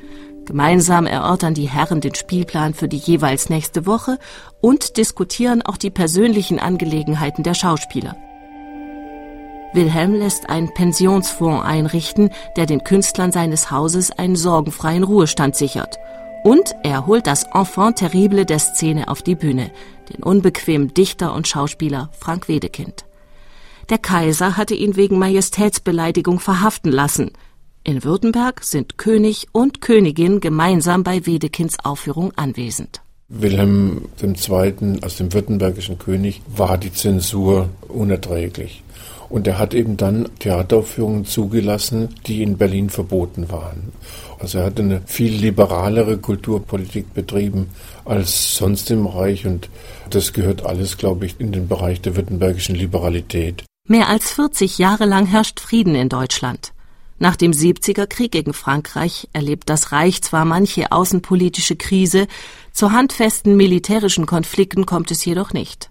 Gemeinsam 0.44 1.06
erörtern 1.06 1.54
die 1.54 1.68
Herren 1.68 2.00
den 2.00 2.16
Spielplan 2.16 2.74
für 2.74 2.88
die 2.88 2.98
jeweils 2.98 3.48
nächste 3.48 3.86
Woche 3.86 4.18
und 4.60 4.96
diskutieren 4.96 5.62
auch 5.62 5.76
die 5.76 5.90
persönlichen 5.90 6.58
Angelegenheiten 6.58 7.44
der 7.44 7.54
Schauspieler. 7.54 8.16
Wilhelm 9.72 10.14
lässt 10.14 10.48
einen 10.48 10.72
Pensionsfonds 10.72 11.64
einrichten, 11.64 12.30
der 12.56 12.66
den 12.66 12.84
Künstlern 12.84 13.32
seines 13.32 13.70
Hauses 13.70 14.10
einen 14.10 14.36
sorgenfreien 14.36 15.04
Ruhestand 15.04 15.56
sichert. 15.56 15.98
Und 16.44 16.74
er 16.82 17.06
holt 17.06 17.26
das 17.26 17.44
Enfant 17.52 17.98
terrible 17.98 18.44
der 18.44 18.58
Szene 18.58 19.08
auf 19.08 19.22
die 19.22 19.34
Bühne, 19.34 19.70
den 20.12 20.22
unbequemen 20.22 20.94
Dichter 20.94 21.34
und 21.34 21.48
Schauspieler 21.48 22.10
Frank 22.18 22.48
Wedekind. 22.48 23.04
Der 23.88 23.98
Kaiser 23.98 24.56
hatte 24.56 24.74
ihn 24.74 24.96
wegen 24.96 25.18
Majestätsbeleidigung 25.18 26.40
verhaften 26.40 26.90
lassen. 26.90 27.32
In 27.84 28.02
Württemberg 28.02 28.64
sind 28.64 28.98
König 28.98 29.46
und 29.52 29.80
Königin 29.80 30.40
gemeinsam 30.40 31.04
bei 31.04 31.24
Wedekinds 31.26 31.76
Aufführung 31.84 32.32
anwesend. 32.36 33.00
Wilhelm 33.28 34.02
II., 34.22 35.00
als 35.02 35.16
dem 35.16 35.32
württembergischen 35.32 35.98
König, 35.98 36.42
war 36.48 36.78
die 36.78 36.92
Zensur 36.92 37.68
unerträglich. 37.88 38.82
Und 39.28 39.46
er 39.46 39.58
hat 39.58 39.74
eben 39.74 39.96
dann 39.96 40.28
Theateraufführungen 40.38 41.24
zugelassen, 41.24 42.08
die 42.26 42.42
in 42.42 42.56
Berlin 42.56 42.90
verboten 42.90 43.50
waren. 43.50 43.92
Also 44.38 44.58
er 44.58 44.66
hat 44.66 44.78
eine 44.78 45.02
viel 45.06 45.32
liberalere 45.32 46.18
Kulturpolitik 46.18 47.14
betrieben 47.14 47.68
als 48.04 48.56
sonst 48.56 48.90
im 48.90 49.06
Reich 49.06 49.46
und 49.46 49.68
das 50.10 50.32
gehört 50.32 50.64
alles, 50.64 50.98
glaube 50.98 51.26
ich, 51.26 51.36
in 51.38 51.52
den 51.52 51.68
Bereich 51.68 52.00
der 52.00 52.16
württembergischen 52.16 52.74
Liberalität. 52.74 53.64
Mehr 53.88 54.08
als 54.08 54.32
40 54.32 54.78
Jahre 54.78 55.06
lang 55.06 55.26
herrscht 55.26 55.60
Frieden 55.60 55.94
in 55.94 56.08
Deutschland. 56.08 56.72
Nach 57.18 57.36
dem 57.36 57.52
70er 57.52 58.06
Krieg 58.06 58.32
gegen 58.32 58.52
Frankreich 58.52 59.28
erlebt 59.32 59.70
das 59.70 59.92
Reich 59.92 60.22
zwar 60.22 60.44
manche 60.44 60.92
außenpolitische 60.92 61.76
Krise, 61.76 62.26
zu 62.72 62.92
handfesten 62.92 63.56
militärischen 63.56 64.26
Konflikten 64.26 64.84
kommt 64.84 65.10
es 65.10 65.24
jedoch 65.24 65.54
nicht. 65.54 65.90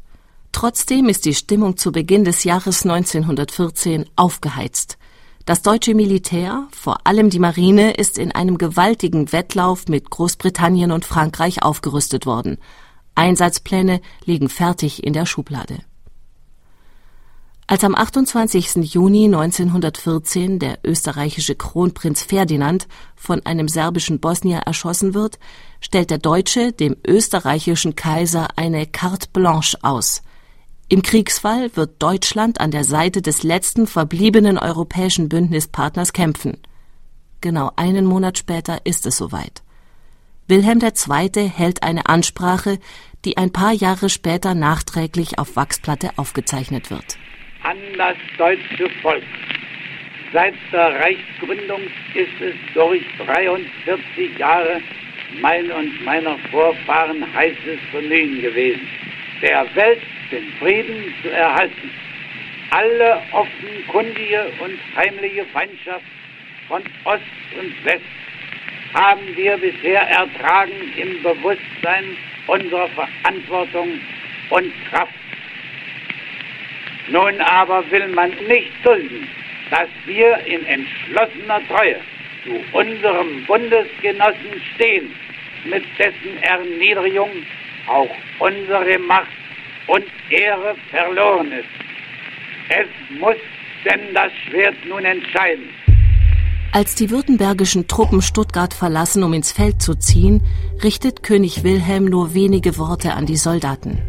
Trotzdem 0.56 1.10
ist 1.10 1.26
die 1.26 1.34
Stimmung 1.34 1.76
zu 1.76 1.92
Beginn 1.92 2.24
des 2.24 2.46
Jahres 2.46 2.84
1914 2.84 4.06
aufgeheizt. 4.16 4.98
Das 5.44 5.62
deutsche 5.62 5.94
Militär, 5.94 6.70
vor 6.72 7.06
allem 7.06 7.30
die 7.30 7.40
Marine, 7.40 7.92
ist 7.92 8.18
in 8.18 8.32
einem 8.32 8.58
gewaltigen 8.58 9.34
Wettlauf 9.34 9.90
mit 9.90 10.10
Großbritannien 10.10 10.94
und 10.94 11.04
Frankreich 11.04 11.62
aufgerüstet 11.62 12.26
worden. 12.26 12.58
Einsatzpläne 13.16 14.00
liegen 14.24 14.48
fertig 14.48 15.04
in 15.04 15.12
der 15.12 15.26
Schublade. 15.26 15.80
Als 17.68 17.84
am 17.84 17.94
28. 17.94 18.76
Juni 18.94 19.26
1914 19.26 20.60
der 20.60 20.80
österreichische 20.86 21.56
Kronprinz 21.56 22.24
Ferdinand 22.24 22.88
von 23.18 23.46
einem 23.46 23.68
serbischen 23.68 24.22
Bosnier 24.22 24.60
erschossen 24.60 25.14
wird, 25.14 25.38
stellt 25.82 26.12
der 26.12 26.20
Deutsche 26.20 26.72
dem 26.72 26.96
österreichischen 27.06 27.96
Kaiser 27.96 28.48
eine 28.56 28.86
carte 28.86 29.28
blanche 29.34 29.78
aus– 29.82 30.22
im 30.88 31.02
Kriegsfall 31.02 31.76
wird 31.76 32.02
Deutschland 32.02 32.62
an 32.62 32.70
der 32.70 32.84
Seite 32.84 33.24
des 33.24 33.42
letzten 33.42 33.88
verbliebenen 33.88 34.60
europäischen 34.60 35.30
Bündnispartners 35.30 36.14
kämpfen. 36.14 36.62
Genau 37.42 37.72
einen 37.76 38.06
Monat 38.06 38.38
später 38.38 38.80
ist 38.84 39.08
es 39.08 39.18
soweit. 39.18 39.64
Wilhelm 40.48 40.80
II. 40.80 41.50
hält 41.50 41.82
eine 41.82 42.06
Ansprache, 42.06 42.78
die 43.26 43.38
ein 43.38 43.52
paar 43.52 43.72
Jahre 43.72 44.10
später 44.10 44.54
nachträglich 44.54 45.40
auf 45.40 45.56
Wachsplatte 45.56 46.12
aufgezeichnet 46.18 46.92
wird. 46.92 47.18
An 47.64 47.78
das 47.98 48.16
deutsche 48.38 48.88
Volk. 49.02 49.24
Seit 50.34 50.54
der 50.72 51.00
Reichsgründung 51.00 51.82
ist 52.14 52.42
es 52.42 52.56
durch 52.76 53.04
43 53.26 54.38
Jahre 54.38 54.82
mein 55.42 55.72
und 55.72 56.06
meiner 56.06 56.38
Vorfahren 56.52 57.26
heißes 57.34 57.80
Bemühen 57.92 58.40
gewesen, 58.42 58.88
der 59.42 59.68
Welt 59.76 60.02
den 60.32 60.52
Frieden 60.60 61.14
zu 61.22 61.30
erhalten. 61.30 61.92
Alle 62.72 63.22
offenkundige 63.32 64.52
und 64.60 64.80
heimliche 64.96 65.46
Feindschaft 65.46 66.06
von 66.68 66.82
Ost 67.06 67.24
und 67.60 67.86
West 67.86 68.04
haben 68.94 69.36
wir 69.36 69.58
bisher 69.58 70.02
ertragen 70.02 70.94
im 70.96 71.22
Bewusstsein 71.22 72.18
unserer 72.48 72.90
Verantwortung 72.90 74.00
und 74.50 74.72
Kraft. 74.90 75.14
Nun 77.10 77.40
aber 77.42 77.90
will 77.92 78.08
man 78.10 78.32
nicht 78.48 78.72
dulden, 78.84 79.28
dass 79.70 79.90
wir 80.06 80.38
in 80.46 80.66
entschlossener 80.66 81.62
Treue 81.68 82.00
zu 82.44 82.64
unserem 82.78 83.44
Bundesgenossen 83.46 84.62
stehen, 84.74 85.14
mit 85.66 85.84
dessen 86.00 86.42
Erniedrigung 86.42 87.30
auch 87.88 88.10
unsere 88.40 89.00
Macht 89.00 89.28
und 89.88 90.06
Ehre 90.30 90.76
verloren 90.90 91.52
ist. 91.52 91.70
Es 92.70 93.20
muss 93.20 93.36
denn 93.86 94.14
das 94.14 94.32
Schwert 94.48 94.76
nun 94.88 95.06
entscheiden. 95.06 95.70
Als 96.72 96.96
die 96.96 97.10
württembergischen 97.10 97.88
Truppen 97.88 98.22
Stuttgart 98.22 98.74
verlassen, 98.74 99.24
um 99.24 99.34
ins 99.34 99.52
Feld 99.52 99.82
zu 99.82 99.96
ziehen, 99.96 100.42
richtet 100.84 101.24
König 101.24 101.64
Wilhelm 101.64 102.06
nur 102.06 102.34
wenige 102.34 102.78
Worte 102.78 103.14
an 103.14 103.26
die 103.26 103.38
Soldaten. 103.38 104.02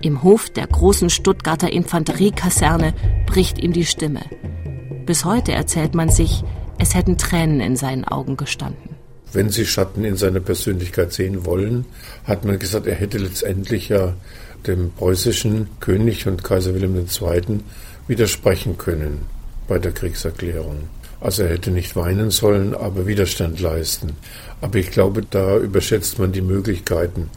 Im 0.00 0.22
Hof 0.22 0.50
der 0.50 0.66
großen 0.66 1.10
Stuttgarter 1.10 1.72
Infanteriekaserne 1.72 2.92
bricht 3.26 3.58
ihm 3.58 3.72
die 3.72 3.86
Stimme. 3.86 4.20
Bis 5.06 5.24
heute 5.24 5.52
erzählt 5.52 5.94
man 5.94 6.08
sich, 6.08 6.44
es 6.78 6.94
hätten 6.94 7.18
Tränen 7.18 7.60
in 7.60 7.74
seinen 7.74 8.04
Augen 8.04 8.36
gestanden. 8.36 8.93
Wenn 9.34 9.50
Sie 9.50 9.66
Schatten 9.66 10.04
in 10.04 10.16
seiner 10.16 10.38
Persönlichkeit 10.38 11.12
sehen 11.12 11.44
wollen, 11.44 11.86
hat 12.22 12.44
man 12.44 12.56
gesagt, 12.60 12.86
er 12.86 12.94
hätte 12.94 13.18
letztendlich 13.18 13.88
ja 13.88 14.14
dem 14.64 14.92
preußischen 14.92 15.68
König 15.80 16.28
und 16.28 16.44
Kaiser 16.44 16.72
Wilhelm 16.72 16.96
II. 16.96 17.58
widersprechen 18.06 18.78
können 18.78 19.22
bei 19.66 19.80
der 19.80 19.90
Kriegserklärung. 19.90 20.88
Also 21.20 21.42
er 21.42 21.48
hätte 21.50 21.72
nicht 21.72 21.96
weinen 21.96 22.30
sollen, 22.30 22.74
aber 22.74 23.08
Widerstand 23.08 23.58
leisten. 23.58 24.12
Aber 24.60 24.78
ich 24.78 24.92
glaube, 24.92 25.22
da 25.28 25.58
überschätzt 25.58 26.20
man 26.20 26.30
die 26.30 26.40
Möglichkeiten, 26.40 27.28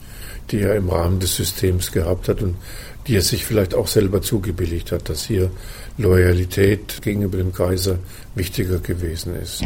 die 0.52 0.60
er 0.60 0.76
im 0.76 0.90
Rahmen 0.90 1.20
des 1.20 1.36
Systems 1.36 1.92
gehabt 1.92 2.30
hat 2.30 2.44
und 2.44 2.58
die 3.08 3.16
er 3.16 3.22
sich 3.24 3.44
vielleicht 3.44 3.74
auch 3.74 3.88
selber 3.88 4.22
zugebilligt 4.22 4.92
hat, 4.92 5.10
dass 5.10 5.24
hier 5.24 5.50
Loyalität 5.98 7.02
gegenüber 7.02 7.38
dem 7.38 7.54
Kaiser 7.54 7.98
wichtiger 8.36 8.78
gewesen 8.78 9.36
ist. 9.36 9.64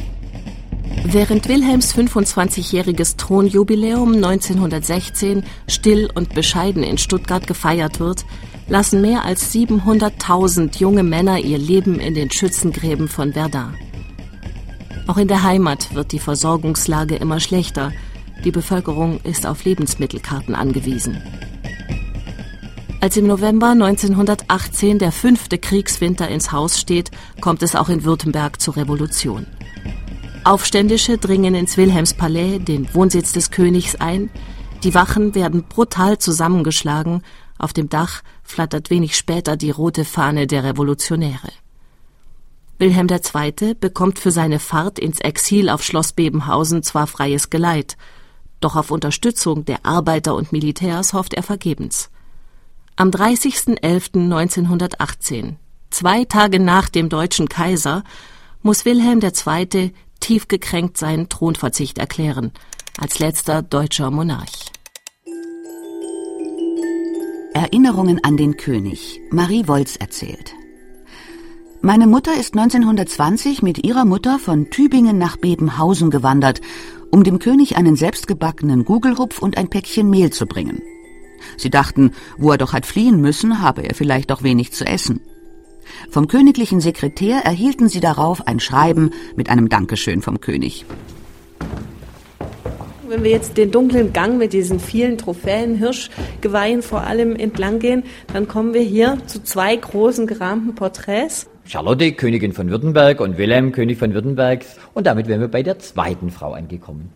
Während 1.04 1.48
Wilhelms 1.50 1.94
25-jähriges 1.96 3.18
Thronjubiläum 3.18 4.16
1916 4.16 5.44
still 5.68 6.10
und 6.14 6.34
bescheiden 6.34 6.84
in 6.84 6.98
Stuttgart 6.98 7.46
gefeiert 7.48 8.00
wird, 8.00 8.26
lassen 8.68 9.02
mehr 9.02 9.26
als 9.26 9.54
700.000 9.54 10.78
junge 10.78 11.04
Männer 11.04 11.40
ihr 11.40 11.58
Leben 11.58 12.00
in 12.00 12.14
den 12.14 12.32
Schützengräben 12.32 13.08
von 13.08 13.34
Verdun. 13.34 13.74
Auch 15.08 15.18
in 15.18 15.28
der 15.28 15.44
Heimat 15.44 15.94
wird 15.94 16.14
die 16.14 16.20
Versorgungslage 16.20 17.16
immer 17.16 17.40
schlechter. 17.40 17.92
Die 18.46 18.52
Bevölkerung 18.52 19.20
ist 19.24 19.46
auf 19.46 19.66
Lebensmittelkarten 19.66 20.56
angewiesen. 20.56 21.22
Als 23.02 23.18
im 23.18 23.28
November 23.28 23.70
1918 23.70 25.00
der 25.00 25.12
fünfte 25.12 25.58
Kriegswinter 25.58 26.28
ins 26.30 26.52
Haus 26.52 26.80
steht, 26.80 27.12
kommt 27.42 27.64
es 27.64 27.76
auch 27.76 27.90
in 27.90 28.04
Württemberg 28.04 28.62
zur 28.62 28.78
Revolution. 28.78 29.48
Aufständische 30.44 31.20
dringen 31.20 31.54
ins 31.54 31.78
Wilhelmspalais, 31.78 32.58
den 32.60 32.92
Wohnsitz 32.96 33.32
des 33.32 33.52
Königs, 33.52 33.94
ein. 33.96 34.32
Die 34.84 34.96
Wachen 34.96 35.36
werden 35.36 35.64
brutal 35.64 36.18
zusammengeschlagen. 36.18 37.22
Auf 37.60 37.74
dem 37.74 37.90
Dach 37.90 38.24
flattert 38.42 38.90
wenig 38.90 39.16
später 39.16 39.56
die 39.56 39.70
rote 39.70 40.04
Fahne 40.04 40.48
der 40.48 40.64
Revolutionäre. 40.64 41.52
Wilhelm 42.80 43.06
II. 43.08 43.76
bekommt 43.76 44.18
für 44.18 44.32
seine 44.32 44.58
Fahrt 44.58 44.98
ins 44.98 45.20
Exil 45.20 45.70
auf 45.70 45.84
Schloss 45.84 46.14
Bebenhausen 46.14 46.82
zwar 46.82 47.06
freies 47.06 47.52
Geleit, 47.52 47.96
doch 48.62 48.76
auf 48.76 48.90
Unterstützung 48.90 49.66
der 49.66 49.86
Arbeiter 49.86 50.34
und 50.34 50.52
Militärs 50.52 51.14
hofft 51.14 51.36
er 51.36 51.44
vergebens. 51.44 52.10
Am 52.96 53.12
30.11.1918, 53.12 55.58
zwei 55.92 56.26
Tage 56.26 56.60
nach 56.60 56.90
dem 56.90 57.10
deutschen 57.10 57.48
Kaiser, 57.48 58.04
muss 58.64 58.86
Wilhelm 58.86 59.20
II. 59.22 59.94
Tief 60.22 60.48
gekränkt 60.48 60.98
seinen 60.98 61.28
Thronverzicht 61.28 61.98
erklären, 61.98 62.52
als 62.98 63.20
letzter 63.20 63.62
deutscher 63.62 64.10
Monarch. 64.10 64.72
Erinnerungen 67.54 68.24
an 68.24 68.38
den 68.38 68.56
König. 68.56 69.20
Marie 69.30 69.68
Wolz 69.68 69.98
erzählt. 69.98 70.54
Meine 71.82 72.08
Mutter 72.08 72.34
ist 72.40 72.56
1920 72.56 73.62
mit 73.62 73.84
ihrer 73.84 74.06
Mutter 74.06 74.40
von 74.40 74.70
Tübingen 74.70 75.18
nach 75.18 75.36
Bebenhausen 75.36 76.12
gewandert, 76.12 76.62
um 77.12 77.24
dem 77.24 77.40
König 77.40 77.76
einen 77.76 77.96
selbstgebackenen 77.96 78.86
Gugelhupf 78.86 79.40
und 79.40 79.58
ein 79.58 79.70
Päckchen 79.70 80.10
Mehl 80.10 80.32
zu 80.32 80.46
bringen. 80.46 80.82
Sie 81.58 81.70
dachten, 81.70 82.12
wo 82.38 82.52
er 82.52 82.58
doch 82.58 82.74
hat 82.74 82.86
fliehen 82.86 83.20
müssen, 83.20 83.62
habe 83.62 83.82
er 83.82 83.96
vielleicht 83.96 84.32
auch 84.32 84.44
wenig 84.44 84.72
zu 84.72 84.86
essen. 84.86 85.22
Vom 86.10 86.28
königlichen 86.28 86.82
Sekretär 86.82 87.42
erhielten 87.44 87.90
sie 87.90 88.00
darauf 88.00 88.48
ein 88.48 88.60
Schreiben 88.60 89.12
mit 89.36 89.50
einem 89.50 89.70
Dankeschön 89.70 90.22
vom 90.22 90.42
König. 90.42 90.86
Wenn 93.08 93.24
wir 93.26 93.32
jetzt 93.32 93.58
den 93.58 93.72
dunklen 93.72 94.14
Gang 94.14 94.38
mit 94.38 94.54
diesen 94.54 94.80
vielen 94.80 95.18
Trophäen, 95.18 95.76
Hirschgeweihen 95.76 96.82
vor 96.82 97.02
allem 97.02 97.36
entlang 97.36 97.80
gehen, 97.80 98.04
dann 98.32 98.48
kommen 98.48 98.74
wir 98.74 98.84
hier 98.84 99.18
zu 99.26 99.44
zwei 99.44 99.76
großen 99.76 100.28
gerahmten 100.28 100.76
Porträts. 100.76 101.50
Charlotte, 101.66 102.14
Königin 102.14 102.54
von 102.54 102.70
Württemberg 102.70 103.20
und 103.20 103.38
Wilhelm, 103.38 103.74
König 103.74 103.98
von 103.98 104.14
Württemberg. 104.14 104.66
Und 104.94 105.08
damit 105.08 105.28
wären 105.28 105.42
wir 105.42 105.50
bei 105.50 105.62
der 105.62 105.80
zweiten 105.80 106.32
Frau 106.32 106.54
angekommen. 106.54 107.10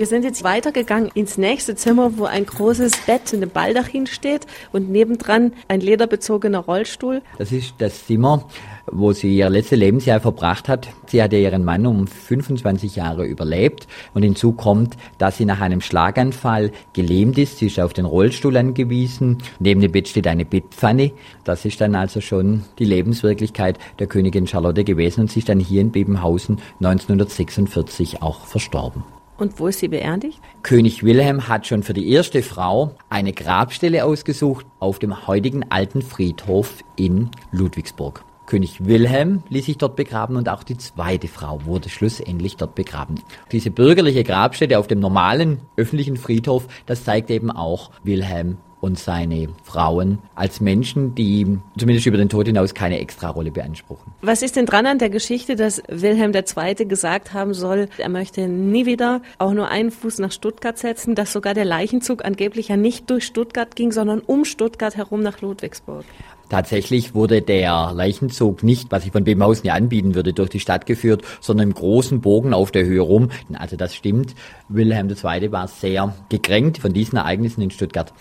Wir 0.00 0.06
sind 0.06 0.24
jetzt 0.24 0.42
weitergegangen 0.44 1.10
ins 1.12 1.36
nächste 1.36 1.74
Zimmer, 1.74 2.16
wo 2.16 2.24
ein 2.24 2.46
großes 2.46 3.00
Bett 3.04 3.34
mit 3.34 3.42
einem 3.42 3.50
Baldachin 3.50 4.06
steht 4.06 4.46
und 4.72 4.88
nebendran 4.88 5.52
ein 5.68 5.82
lederbezogener 5.82 6.60
Rollstuhl. 6.60 7.20
Das 7.36 7.52
ist 7.52 7.74
das 7.76 8.06
Zimmer, 8.06 8.48
wo 8.90 9.12
sie 9.12 9.36
ihr 9.36 9.50
letztes 9.50 9.78
Lebensjahr 9.78 10.20
verbracht 10.20 10.70
hat. 10.70 10.88
Sie 11.04 11.22
hatte 11.22 11.36
ihren 11.36 11.66
Mann 11.66 11.84
um 11.84 12.06
25 12.06 12.96
Jahre 12.96 13.26
überlebt 13.26 13.88
und 14.14 14.22
hinzu 14.22 14.52
kommt, 14.52 14.96
dass 15.18 15.36
sie 15.36 15.44
nach 15.44 15.60
einem 15.60 15.82
Schlaganfall 15.82 16.72
gelähmt 16.94 17.36
ist. 17.36 17.58
Sie 17.58 17.66
ist 17.66 17.78
auf 17.78 17.92
den 17.92 18.06
Rollstuhl 18.06 18.56
angewiesen. 18.56 19.36
Neben 19.58 19.82
dem 19.82 19.92
Bett 19.92 20.08
steht 20.08 20.26
eine 20.26 20.46
Bettpfanne. 20.46 21.12
Das 21.44 21.66
ist 21.66 21.78
dann 21.78 21.94
also 21.94 22.22
schon 22.22 22.64
die 22.78 22.86
Lebenswirklichkeit 22.86 23.78
der 23.98 24.06
Königin 24.06 24.46
Charlotte 24.46 24.82
gewesen 24.82 25.20
und 25.20 25.30
sie 25.30 25.40
ist 25.40 25.50
dann 25.50 25.60
hier 25.60 25.82
in 25.82 25.92
Bebenhausen 25.92 26.58
1946 26.78 28.22
auch 28.22 28.46
verstorben. 28.46 29.04
Und 29.40 29.58
wo 29.58 29.68
ist 29.68 29.78
sie 29.78 29.88
beerdigt? 29.88 30.38
König 30.62 31.02
Wilhelm 31.02 31.48
hat 31.48 31.66
schon 31.66 31.82
für 31.82 31.94
die 31.94 32.12
erste 32.12 32.42
Frau 32.42 32.94
eine 33.08 33.32
Grabstelle 33.32 34.04
ausgesucht 34.04 34.66
auf 34.80 34.98
dem 34.98 35.26
heutigen 35.26 35.64
alten 35.70 36.02
Friedhof 36.02 36.84
in 36.94 37.30
Ludwigsburg. 37.50 38.22
König 38.44 38.84
Wilhelm 38.84 39.42
ließ 39.48 39.64
sich 39.64 39.78
dort 39.78 39.96
begraben 39.96 40.36
und 40.36 40.50
auch 40.50 40.62
die 40.62 40.76
zweite 40.76 41.26
Frau 41.26 41.64
wurde 41.64 41.88
schlussendlich 41.88 42.58
dort 42.58 42.74
begraben. 42.74 43.22
Diese 43.50 43.70
bürgerliche 43.70 44.24
Grabstätte 44.24 44.78
auf 44.78 44.88
dem 44.88 45.00
normalen 45.00 45.60
öffentlichen 45.76 46.18
Friedhof, 46.18 46.68
das 46.84 47.04
zeigt 47.04 47.30
eben 47.30 47.50
auch 47.50 47.92
Wilhelm 48.04 48.58
und 48.80 48.98
seine 48.98 49.48
Frauen 49.64 50.18
als 50.34 50.60
Menschen, 50.60 51.14
die 51.14 51.58
zumindest 51.78 52.06
über 52.06 52.16
den 52.16 52.28
Tod 52.28 52.46
hinaus 52.46 52.74
keine 52.74 52.98
Extrarolle 52.98 53.50
beanspruchen. 53.50 54.12
Was 54.22 54.42
ist 54.42 54.56
denn 54.56 54.66
dran 54.66 54.86
an 54.86 54.98
der 54.98 55.10
Geschichte, 55.10 55.56
dass 55.56 55.82
Wilhelm 55.88 56.32
II. 56.34 56.86
gesagt 56.86 57.32
haben 57.32 57.54
soll, 57.54 57.88
er 57.98 58.08
möchte 58.08 58.48
nie 58.48 58.86
wieder 58.86 59.22
auch 59.38 59.52
nur 59.52 59.68
einen 59.68 59.90
Fuß 59.90 60.18
nach 60.18 60.32
Stuttgart 60.32 60.78
setzen, 60.78 61.14
dass 61.14 61.32
sogar 61.32 61.54
der 61.54 61.64
Leichenzug 61.64 62.24
angeblich 62.24 62.68
ja 62.68 62.76
nicht 62.76 63.10
durch 63.10 63.24
Stuttgart 63.24 63.76
ging, 63.76 63.92
sondern 63.92 64.20
um 64.20 64.44
Stuttgart 64.44 64.96
herum 64.96 65.20
nach 65.20 65.40
Ludwigsburg? 65.40 66.04
Tatsächlich 66.50 67.14
wurde 67.14 67.42
der 67.42 67.92
Leichenzug 67.94 68.64
nicht, 68.64 68.90
was 68.90 69.06
ich 69.06 69.12
von 69.12 69.22
Bebenhausen 69.22 69.66
ja 69.66 69.74
anbieten 69.74 70.16
würde, 70.16 70.32
durch 70.32 70.50
die 70.50 70.58
Stadt 70.58 70.84
geführt, 70.84 71.22
sondern 71.40 71.68
im 71.68 71.74
großen 71.74 72.20
Bogen 72.20 72.52
auf 72.52 72.72
der 72.72 72.84
Höhe 72.84 73.00
rum. 73.00 73.30
Also 73.52 73.76
das 73.76 73.94
stimmt. 73.94 74.34
Wilhelm 74.68 75.08
II. 75.08 75.52
war 75.52 75.68
sehr 75.68 76.12
gekränkt 76.28 76.78
von 76.78 76.92
diesen 76.92 77.18
Ereignissen 77.18 77.62
in 77.62 77.70
Stuttgart. 77.70 78.12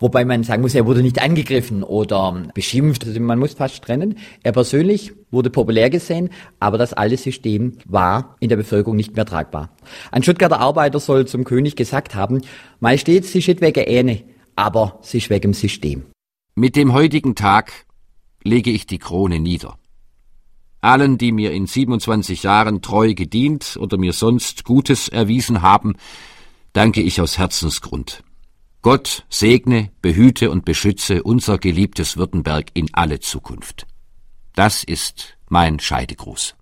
Wobei 0.00 0.24
man 0.24 0.44
sagen 0.44 0.62
muss, 0.62 0.74
er 0.74 0.86
wurde 0.86 1.02
nicht 1.02 1.20
angegriffen 1.20 1.82
oder 1.82 2.44
beschimpft. 2.54 3.04
Also 3.06 3.20
man 3.20 3.38
muss 3.38 3.54
fast 3.54 3.82
trennen. 3.82 4.16
Er 4.42 4.52
persönlich 4.52 5.12
wurde 5.30 5.50
populär 5.50 5.90
gesehen, 5.90 6.30
aber 6.60 6.78
das 6.78 6.92
alte 6.92 7.16
System 7.16 7.78
war 7.84 8.36
in 8.40 8.48
der 8.48 8.56
Bevölkerung 8.56 8.96
nicht 8.96 9.16
mehr 9.16 9.26
tragbar. 9.26 9.70
Ein 10.10 10.22
Stuttgarter 10.22 10.60
Arbeiter 10.60 11.00
soll 11.00 11.26
zum 11.26 11.44
König 11.44 11.76
gesagt 11.76 12.14
haben, 12.14 12.42
Majestät, 12.80 13.24
sie 13.26 13.42
steht 13.42 13.60
wegen 13.60 13.84
Ähne, 13.86 14.22
aber 14.56 14.98
sie 15.02 15.18
ist 15.18 15.30
wegen 15.30 15.52
System. 15.52 16.04
Mit 16.54 16.76
dem 16.76 16.92
heutigen 16.92 17.34
Tag 17.34 17.72
lege 18.42 18.70
ich 18.70 18.86
die 18.86 18.98
Krone 18.98 19.40
nieder. 19.40 19.78
Allen, 20.80 21.18
die 21.18 21.32
mir 21.32 21.52
in 21.52 21.66
27 21.66 22.44
Jahren 22.44 22.82
treu 22.82 23.14
gedient 23.14 23.76
oder 23.80 23.98
mir 23.98 24.12
sonst 24.12 24.64
Gutes 24.64 25.08
erwiesen 25.08 25.62
haben, 25.62 25.96
danke 26.72 27.00
ich 27.00 27.20
aus 27.20 27.36
Herzensgrund. 27.36 28.22
Gott 28.80 29.26
segne, 29.28 29.90
behüte 30.02 30.50
und 30.50 30.64
beschütze 30.64 31.22
unser 31.24 31.58
geliebtes 31.58 32.16
Württemberg 32.16 32.70
in 32.74 32.88
alle 32.92 33.18
Zukunft. 33.18 33.86
Das 34.54 34.84
ist 34.84 35.36
mein 35.48 35.80
Scheidegruß. 35.80 36.54